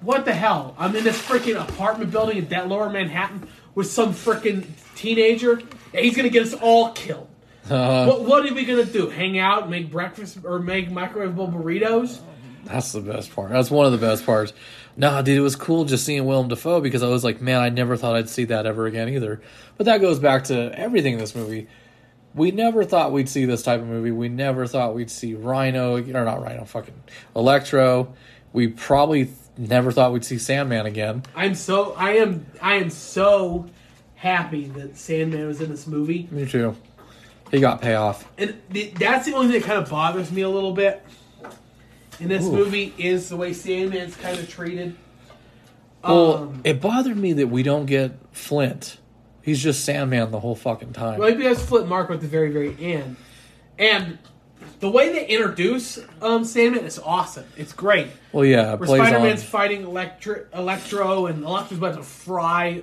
[0.00, 0.74] "What the hell?
[0.78, 4.64] I'm in this freaking apartment building in that lower Manhattan with some freaking
[4.96, 5.60] teenager.
[5.92, 7.28] Yeah, he's gonna get us all killed.
[7.68, 9.08] Uh, what, what are we gonna do?
[9.08, 12.20] Hang out, make breakfast, or make microwavable burritos?
[12.62, 13.50] That's the best part.
[13.50, 14.52] That's one of the best parts.
[14.96, 17.68] Nah, dude, it was cool just seeing Willem Dafoe because I was like, man, I
[17.68, 19.42] never thought I'd see that ever again either.
[19.76, 21.68] But that goes back to everything in this movie.
[22.34, 24.10] We never thought we'd see this type of movie.
[24.10, 26.94] We never thought we'd see Rhino, or not Rhino, fucking
[27.34, 28.14] Electro.
[28.52, 31.22] We probably never thought we'd see Sandman again.
[31.34, 33.66] I'm so I am I am so
[34.14, 36.74] happy that Sandman was in this movie, Me too.
[37.50, 38.28] He got payoff.
[38.38, 41.02] and th- that's the only thing that kind of bothers me a little bit
[42.20, 42.52] in this Ooh.
[42.52, 44.96] movie is the way Sandman's kind of treated.
[46.02, 48.98] Well, Um, it bothered me that we don't get Flint.
[49.42, 51.18] He's just Sandman the whole fucking time.
[51.18, 53.16] Well, he that's Flint Marko at the very, very end.
[53.78, 54.18] And
[54.80, 57.44] the way they introduce um, Sandman is awesome.
[57.56, 58.08] It's great.
[58.32, 59.22] Well, yeah, it Where Spider on.
[59.22, 62.82] Man's fighting Electro, Electro, and Electro's about to fry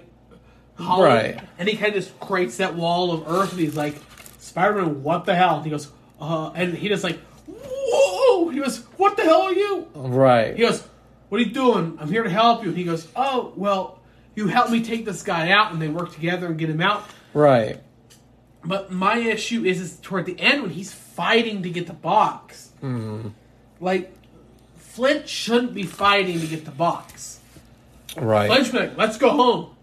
[0.75, 1.13] Holland.
[1.13, 1.39] Right.
[1.59, 3.95] And he kind of just creates that wall of Earth, and he's like,
[4.39, 5.57] Spider Man, what the hell?
[5.57, 7.19] And he goes, uh, and he just like,
[8.45, 8.49] whoa!
[8.49, 9.87] He goes, what the hell are you?
[9.95, 10.55] Right.
[10.55, 10.83] He goes,
[11.29, 11.97] What are you doing?
[11.99, 12.69] I'm here to help you.
[12.69, 13.99] And he goes, Oh, well,
[14.35, 15.71] you help me take this guy out.
[15.71, 17.05] And they work together and get him out.
[17.33, 17.81] Right.
[18.63, 22.69] But my issue is, is toward the end when he's fighting to get the box.
[22.79, 23.29] Hmm.
[23.81, 24.13] Like,
[24.77, 27.39] Flint shouldn't be fighting to get the box.
[28.15, 28.47] Right.
[28.47, 29.75] Flint's be like, let's go home.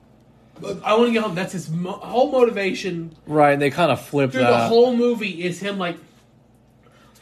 [0.84, 1.34] I want to get home.
[1.34, 3.58] That's his mo- whole motivation Right.
[3.58, 5.96] They kind of flip through the whole movie is him like,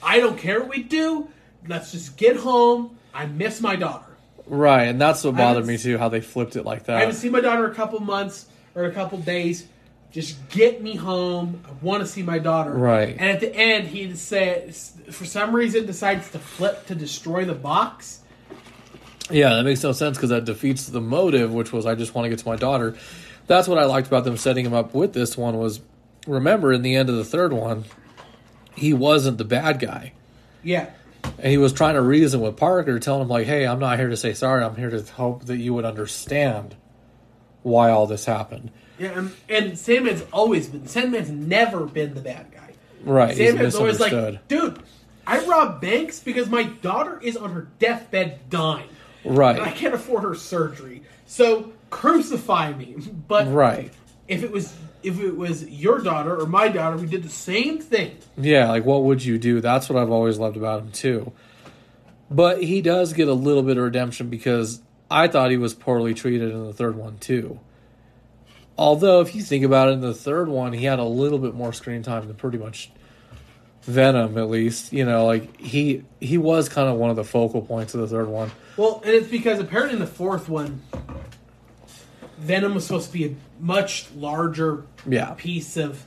[0.02, 1.28] I don't care what we do.
[1.66, 2.96] Let's just get home.
[3.14, 4.06] I miss my daughter.
[4.46, 4.84] right.
[4.84, 6.96] And that's what bothered me too, how they flipped it like that.
[6.96, 9.66] I haven't seen my daughter a couple months or a couple days.
[10.10, 11.62] Just get me home.
[11.66, 12.72] I want to see my daughter.
[12.72, 13.10] Right.
[13.18, 17.54] And at the end, he says, for some reason, decides to flip to destroy the
[17.54, 18.20] box.
[19.30, 22.24] Yeah, that makes no sense because that defeats the motive, which was I just want
[22.24, 22.96] to get to my daughter.
[23.46, 25.80] That's what I liked about them setting him up with this one was
[26.26, 27.84] remember in the end of the third one,
[28.78, 30.12] he wasn't the bad guy.
[30.62, 30.90] Yeah.
[31.38, 34.08] And he was trying to reason with Parker, telling him like, "Hey, I'm not here
[34.08, 34.64] to say sorry.
[34.64, 36.74] I'm here to hope that you would understand
[37.62, 40.86] why all this happened." Yeah, and, and Sandman's always been.
[40.88, 42.72] Sandman's never been the bad guy.
[43.04, 43.36] Right?
[43.36, 44.80] Sandman's always like, dude,
[45.26, 48.88] I robbed banks because my daughter is on her deathbed dying.
[49.24, 49.56] right?
[49.56, 51.02] And I can't afford her surgery.
[51.26, 52.96] So crucify me.
[53.28, 53.92] But Right?
[54.26, 57.78] if it was if it was your daughter or my daughter, we did the same
[57.78, 58.16] thing.
[58.36, 59.60] Yeah, like what would you do?
[59.60, 61.32] That's what I've always loved about him too.
[62.30, 66.14] But he does get a little bit of redemption because I thought he was poorly
[66.14, 67.60] treated in the third one too.
[68.76, 71.54] Although if you think about it, in the third one he had a little bit
[71.54, 72.90] more screen time than pretty much
[73.82, 74.92] Venom, at least.
[74.92, 78.08] You know, like he he was kind of one of the focal points of the
[78.08, 78.50] third one.
[78.76, 80.82] Well, and it's because apparently in the fourth one,
[82.38, 85.34] Venom was supposed to be a much larger Yeah.
[85.36, 86.04] piece of,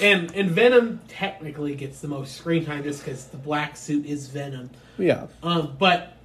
[0.00, 4.28] and and Venom technically gets the most screen time just because the black suit is
[4.28, 4.70] Venom.
[4.98, 5.26] Yeah.
[5.42, 6.16] Um, but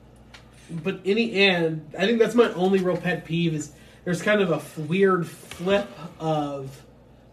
[0.84, 3.72] but in the end, I think that's my only real pet peeve is
[4.06, 5.88] there's kind of a f- weird flip
[6.20, 6.84] of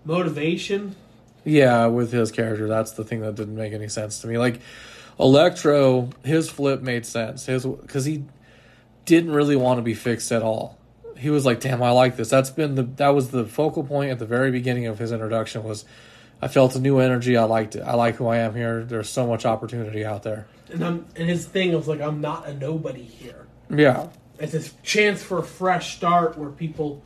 [0.06, 0.96] motivation.
[1.44, 4.38] Yeah, with his character, that's the thing that didn't make any sense to me.
[4.38, 4.60] Like
[5.20, 7.46] Electro, his flip made sense.
[7.46, 8.24] His because he
[9.04, 10.78] didn't really want to be fixed at all.
[11.18, 14.10] He was like, "Damn, I like this." That's been the that was the focal point
[14.10, 15.62] at the very beginning of his introduction.
[15.64, 15.84] Was
[16.42, 17.36] I felt a new energy.
[17.36, 17.80] I liked it.
[17.82, 18.84] I like who I am here.
[18.84, 20.46] There's so much opportunity out there.
[20.72, 23.46] And I'm and his thing was like I'm not a nobody here.
[23.70, 24.08] Yeah,
[24.38, 27.02] It's a chance for a fresh start where people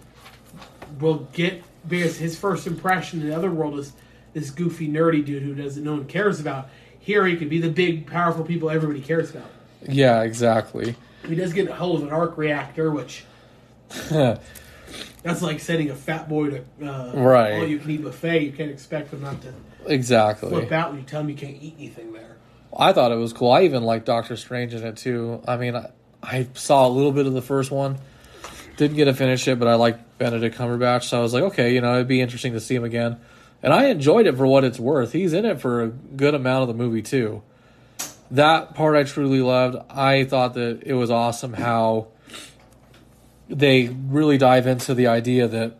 [0.98, 3.92] will get because his first impression in the other world is
[4.34, 6.68] this goofy nerdy dude who doesn't no one cares about.
[6.98, 9.50] Here he could be the big powerful people everybody cares about.
[9.88, 10.96] yeah, exactly.
[11.26, 13.24] He does get a hold of an arc reactor, which
[15.22, 17.54] that's like sending a fat boy to uh, Right.
[17.54, 18.40] all you can eat buffet.
[18.42, 19.52] You can't expect them not to
[19.86, 20.48] exactly.
[20.50, 22.36] flip out when you tell them you can't eat anything there.
[22.76, 23.50] I thought it was cool.
[23.50, 25.42] I even liked Doctor Strange in it too.
[25.46, 25.90] I mean, I,
[26.22, 27.98] I saw a little bit of the first one,
[28.76, 31.74] didn't get to finish it, but I liked Benedict Cumberbatch, so I was like, okay,
[31.74, 33.18] you know, it'd be interesting to see him again.
[33.62, 35.12] And I enjoyed it for what it's worth.
[35.12, 37.42] He's in it for a good amount of the movie too.
[38.30, 39.76] That part I truly loved.
[39.90, 42.06] I thought that it was awesome how
[43.50, 45.76] they really dive into the idea that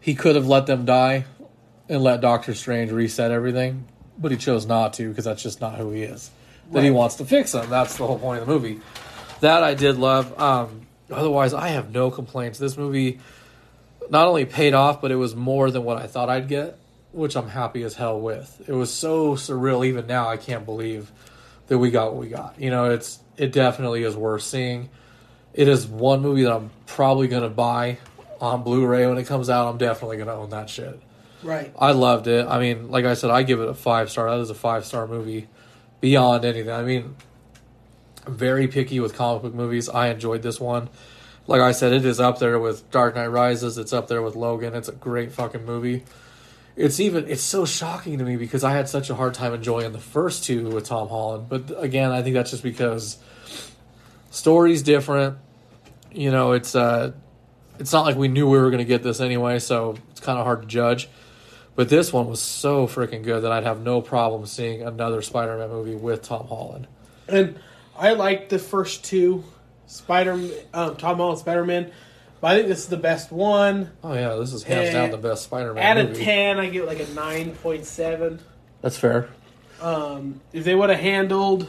[0.00, 1.24] he could have let them die
[1.88, 3.86] and let Doctor Strange reset everything,
[4.18, 6.30] but he chose not to because that's just not who he is.
[6.72, 7.70] That he wants to fix them.
[7.70, 8.80] That's the whole point of the movie.
[9.40, 10.38] That I did love.
[10.38, 12.58] Um, otherwise, I have no complaints.
[12.58, 13.20] This movie
[14.10, 16.78] not only paid off, but it was more than what I thought I'd get,
[17.12, 18.62] which I'm happy as hell with.
[18.66, 19.86] It was so surreal.
[19.86, 21.10] Even now, I can't believe
[21.68, 22.60] that we got what we got.
[22.60, 24.90] You know, it's it definitely is worth seeing.
[25.58, 27.98] It is one movie that I'm probably gonna buy
[28.40, 29.68] on Blu-ray when it comes out.
[29.68, 31.00] I'm definitely gonna own that shit.
[31.42, 31.74] Right.
[31.76, 32.46] I loved it.
[32.46, 34.30] I mean, like I said, I give it a five star.
[34.30, 35.48] That is a five star movie
[36.00, 36.70] beyond anything.
[36.70, 37.16] I mean,
[38.24, 39.88] very picky with comic book movies.
[39.88, 40.90] I enjoyed this one.
[41.48, 43.78] Like I said, it is up there with Dark Knight Rises.
[43.78, 44.76] It's up there with Logan.
[44.76, 46.04] It's a great fucking movie.
[46.76, 49.90] It's even it's so shocking to me because I had such a hard time enjoying
[49.90, 51.48] the first two with Tom Holland.
[51.48, 53.18] But again, I think that's just because
[54.30, 55.38] story's different.
[56.18, 57.12] You know, it's uh
[57.78, 60.36] it's not like we knew we were going to get this anyway, so it's kind
[60.38, 61.08] of hard to judge.
[61.76, 65.68] But this one was so freaking good that I'd have no problem seeing another Spider-Man
[65.70, 66.88] movie with Tom Holland.
[67.28, 67.60] And
[67.96, 69.44] I liked the first two
[69.86, 70.32] Spider
[70.74, 71.92] um, Tom Holland Spider Man,
[72.40, 73.92] but I think this is the best one.
[74.02, 76.24] Oh yeah, this is hands Eh, down the best Spider-Man Out of movie.
[76.24, 78.40] ten, I give it like a nine point seven.
[78.82, 79.28] That's fair.
[79.80, 81.68] Um, if they would have handled,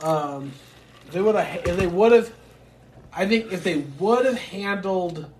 [0.00, 0.50] um,
[1.06, 2.32] if they would have, if they would have,
[3.14, 5.30] I think if they would have handled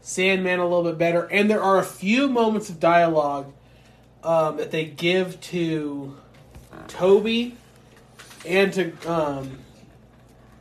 [0.00, 3.52] Sandman a little bit better, and there are a few moments of dialogue
[4.24, 6.16] um, that they give to
[6.86, 7.56] Tobey
[8.46, 9.58] and to um,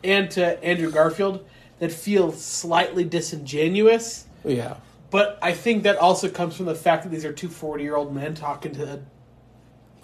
[0.03, 1.45] and to Andrew Garfield
[1.79, 4.25] that feel slightly disingenuous.
[4.43, 4.77] Yeah.
[5.09, 7.95] But I think that also comes from the fact that these are two 40 year
[7.95, 8.93] old men talking to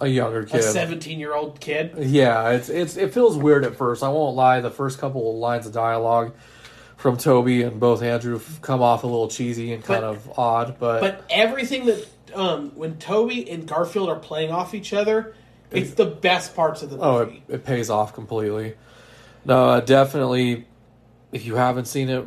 [0.00, 1.94] a A younger kid, a 17 year old kid.
[1.98, 4.02] Yeah, it's it's it feels weird at first.
[4.02, 4.60] I won't lie.
[4.60, 6.34] The first couple of lines of dialogue
[7.04, 10.76] from Tobey and both Andrew come off a little cheesy and kind But- of odd,
[10.78, 15.34] but, But everything that um, when Tobey and Garfield are playing off each other,
[15.70, 17.42] it's the best parts of the oh, it, movie.
[17.50, 18.76] it pays off completely.
[19.44, 20.64] No, uh, definitely.
[21.30, 22.24] If you haven't seen it,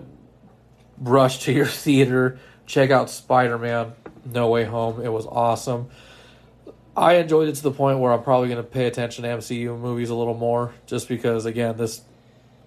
[1.00, 2.38] rush to your theater.
[2.68, 3.94] Check out Spider Man
[4.26, 5.02] No Way Home.
[5.04, 5.90] It was awesome.
[6.96, 9.80] I enjoyed it to the point where I'm probably going to pay attention to MCU
[9.80, 12.02] movies a little more, just because again, this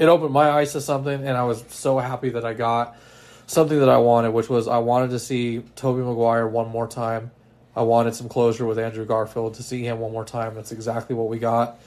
[0.00, 2.96] it opened my eyes to something, and I was so happy that I got
[3.46, 7.30] something that I wanted, which was I wanted to see Tobey Maguire one more time.
[7.76, 10.54] I wanted some closure with Andrew Garfield to see him one more time.
[10.54, 11.78] That's exactly what we got.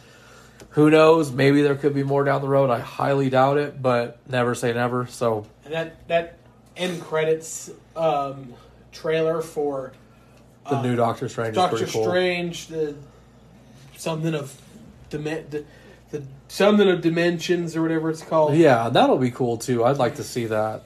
[0.69, 1.31] Who knows?
[1.31, 2.69] Maybe there could be more down the road.
[2.69, 5.07] I highly doubt it, but never say never.
[5.07, 6.37] So And that that
[6.77, 8.53] end credits um,
[8.91, 9.91] trailer for
[10.69, 12.05] the uh, new Doctor Strange Doctor is pretty cool.
[12.05, 12.95] Strange, the
[13.97, 14.55] something of
[15.09, 15.65] dimen- the,
[16.13, 18.55] the something of dimensions or whatever it's called.
[18.55, 19.83] Yeah, that'll be cool too.
[19.83, 20.83] I'd like to see that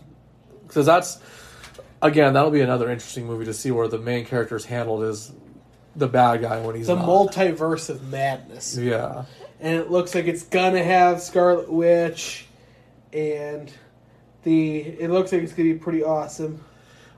[0.65, 1.19] because that's
[2.01, 5.31] again that'll be another interesting movie to see where the main character is handled as
[5.95, 7.05] the bad guy when he's the not.
[7.05, 8.77] multiverse of madness.
[8.77, 9.25] Yeah,
[9.59, 12.47] and it looks like it's gonna have Scarlet Witch,
[13.11, 13.71] and
[14.43, 16.63] the it looks like it's gonna be pretty awesome.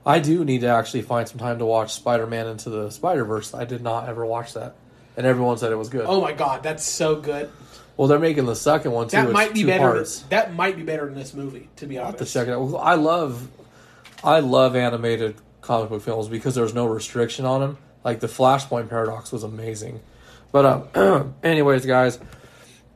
[0.04, 3.24] I do need to actually find some time to watch Spider Man into the Spider
[3.24, 3.54] Verse.
[3.54, 4.74] I did not ever watch that,
[5.16, 6.06] and everyone said it was good.
[6.08, 7.50] Oh my god, that's so good.
[7.96, 9.16] Well, they're making the second one too.
[9.16, 9.92] That It's might be better.
[9.92, 10.20] Parts.
[10.30, 12.18] That might be better than this movie, to be honest.
[12.18, 12.60] to check it out.
[12.62, 13.48] Well, I love,
[14.24, 17.78] I love animated comic book films because there's no restriction on them.
[18.04, 20.00] Like the Flashpoint Paradox was amazing.
[20.52, 22.18] But um, anyways, guys,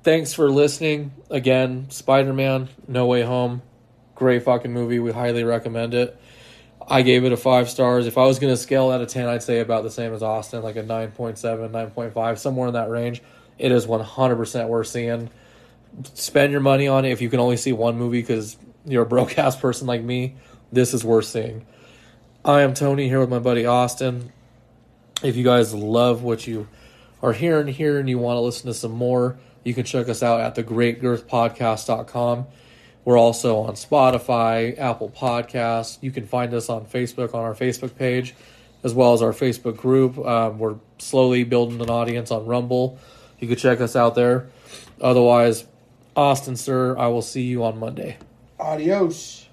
[0.03, 1.90] thanks for listening again.
[1.90, 3.62] Spider Man, No Way Home,
[4.14, 4.99] great fucking movie.
[4.99, 6.18] We highly recommend it.
[6.86, 8.07] I gave it a five stars.
[8.07, 10.62] If I was gonna scale out of ten, I'd say about the same as Austin,
[10.62, 13.22] like a 9.7, 9.5, somewhere in that range.
[13.59, 15.31] It is one hundred percent worth seeing
[16.15, 19.07] spend your money on it if you can only see one movie because you're a
[19.07, 20.35] broke ass person like me.
[20.73, 21.67] This is worth seeing.
[22.45, 24.33] I am Tony here with my buddy Austin.
[25.23, 26.69] If you guys love what you
[27.23, 30.23] are hearing here and you want to listen to some more, you can check us
[30.23, 32.47] out at thegreatgirthpodcast.com.
[33.05, 35.99] We're also on Spotify, Apple Podcasts.
[36.03, 38.35] You can find us on Facebook on our Facebook page,
[38.83, 40.19] as well as our Facebook group.
[40.19, 42.99] Um, we're slowly building an audience on Rumble.
[43.39, 44.47] You could check us out there.
[45.01, 45.66] Otherwise,
[46.16, 48.16] Austin, sir, I will see you on Monday.
[48.59, 49.43] Adios.